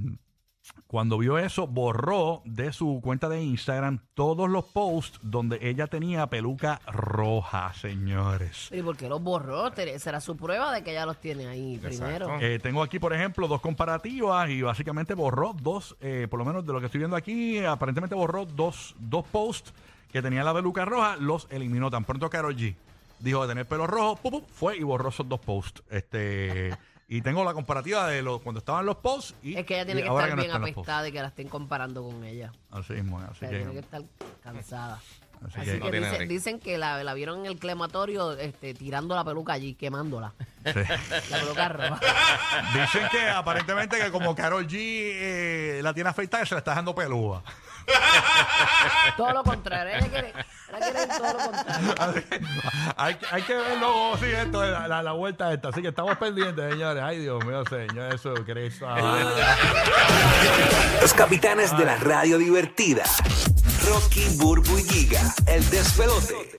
cuando 0.87 1.18
vio 1.18 1.38
eso, 1.38 1.66
borró 1.66 2.42
de 2.44 2.73
su 2.73 3.01
cuenta 3.03 3.29
de 3.29 3.42
Instagram 3.42 4.01
todos 4.14 4.49
los 4.49 4.66
posts 4.66 5.18
donde 5.23 5.59
ella 5.62 5.87
tenía 5.87 6.27
peluca 6.29 6.81
roja, 6.87 7.73
señores. 7.75 8.68
¿Y 8.70 8.83
por 8.83 8.97
qué 8.97 9.09
los 9.09 9.23
borró? 9.23 9.73
Será 9.99 10.20
su 10.20 10.37
prueba 10.37 10.73
de 10.73 10.85
que 10.85 10.92
ella 10.92 11.07
los 11.07 11.18
tiene 11.18 11.47
ahí 11.47 11.77
Exacto. 11.77 11.99
primero. 11.99 12.40
Eh, 12.40 12.59
tengo 12.59 12.83
aquí, 12.83 12.99
por 12.99 13.12
ejemplo, 13.12 13.49
dos 13.49 13.61
comparativas 13.61 14.49
y 14.51 14.62
básicamente 14.62 15.14
borró 15.14 15.55
dos, 15.61 15.97
eh, 16.01 16.29
por 16.31 16.38
lo 16.38 16.44
menos 16.44 16.64
de 16.64 16.73
lo 16.73 16.81
que 16.81 16.87
estoy 16.87 16.99
viendo 17.01 17.16
aquí, 17.16 17.64
aparentemente 17.64 18.14
borró 18.14 18.44
dos, 18.47 18.94
dos 18.99 19.25
posts 19.27 19.73
que 20.12 20.23
tenía 20.23 20.44
la 20.44 20.55
peluca 20.55 20.85
roja, 20.85 21.16
los 21.16 21.49
eliminó 21.51 21.90
tan 21.90 22.05
pronto 22.05 22.31
Karol 22.31 22.57
G. 22.57 22.77
Dijo 23.18 23.42
de 23.42 23.49
tener 23.49 23.66
pelo 23.66 23.87
rojo, 23.87 24.16
pum, 24.16 24.31
pum, 24.33 24.42
fue 24.47 24.77
y 24.77 24.83
borró 24.83 25.09
esos 25.09 25.29
dos 25.29 25.40
posts. 25.40 25.83
Este, 25.90 26.70
y 27.16 27.22
tengo 27.22 27.44
la 27.44 27.55
comparativa 27.55 28.09
de 28.09 28.22
los 28.22 28.40
cuando 28.40 28.59
estaban 28.59 28.85
los 28.87 28.96
posts 28.96 29.35
y 29.42 29.57
Es 29.57 29.64
que 29.64 29.74
ella 29.74 29.87
tiene 29.87 30.03
que 30.03 30.09
estar 30.09 30.31
no 30.31 30.37
bien 30.37 30.50
posts. 30.50 30.70
apestada 30.72 31.09
y 31.09 31.12
que 31.12 31.20
la 31.22 31.29
estén 31.29 31.48
comparando 31.48 32.03
con 32.03 32.24
ella. 32.24 32.53
Así 32.70 32.94
mismo, 32.94 33.18
O 33.18 33.20
así 33.20 33.38
sea, 33.40 33.50
que, 33.50 33.57
tiene 33.59 33.72
que 33.72 33.79
estar 33.79 34.03
cansada. 34.42 34.94
así 35.46 35.61
Así 35.61 35.79
que- 35.81 36.00
No 36.00 36.18
dicen 36.27 36.59
que 36.59 36.77
la, 36.79 37.05
la 37.05 37.14
vieron 37.14 37.40
en 37.40 37.46
el 37.46 37.59
crematorio 37.59 38.33
este, 38.33 38.74
tirando 38.74 39.14
la 39.14 39.24
peluca 39.24 39.53
allí, 39.53 39.74
quemándola. 39.74 40.33
sí. 40.64 40.72
La 41.31 41.38
peluca 41.38 41.68
roja. 41.68 42.00
Dicen 42.74 43.09
que 43.12 43.29
aparentemente 43.29 43.98
que 43.98 44.11
como 44.11 44.35
Carol 44.35 44.66
G 44.66 44.72
eh, 44.77 45.81
la 45.83 45.94
tiene 45.94 46.11
afeitada, 46.11 46.44
se 46.46 46.55
la 46.55 46.59
está 46.59 46.72
dejando 46.72 46.94
pelúa. 46.94 47.42
todo 49.16 49.33
lo 49.33 49.42
contrario. 49.44 49.97
Ella 49.99 50.09
quiere, 50.09 50.29
ella 50.77 50.79
quiere 50.92 51.07
todo 51.07 51.33
lo 51.33 51.38
contrario. 51.38 52.23
hay, 52.97 53.14
que- 53.16 53.27
hay 53.31 53.42
que 53.42 53.55
verlo, 53.55 54.16
sí, 54.18 54.27
esto, 54.27 54.64
la, 54.64 54.88
la, 54.88 55.03
la 55.03 55.12
vuelta 55.12 55.53
esta. 55.53 55.68
Así 55.68 55.83
que 55.83 55.88
estamos 55.88 56.16
pendientes, 56.18 56.73
señores. 56.73 57.03
Ay, 57.03 57.18
Dios 57.20 57.44
mío, 57.44 57.62
Señor 57.68 58.12
Jesucristo. 58.12 58.87
Los 61.01 61.12
capitanes 61.14 61.77
de 61.77 61.85
la 61.85 61.97
radio 61.97 62.38
divertida. 62.38 63.05
Rocky, 63.87 64.27
Burbu 64.37 64.79
y 64.79 64.85
Giga, 64.85 65.20
el 65.47 65.68
despelote. 65.70 66.51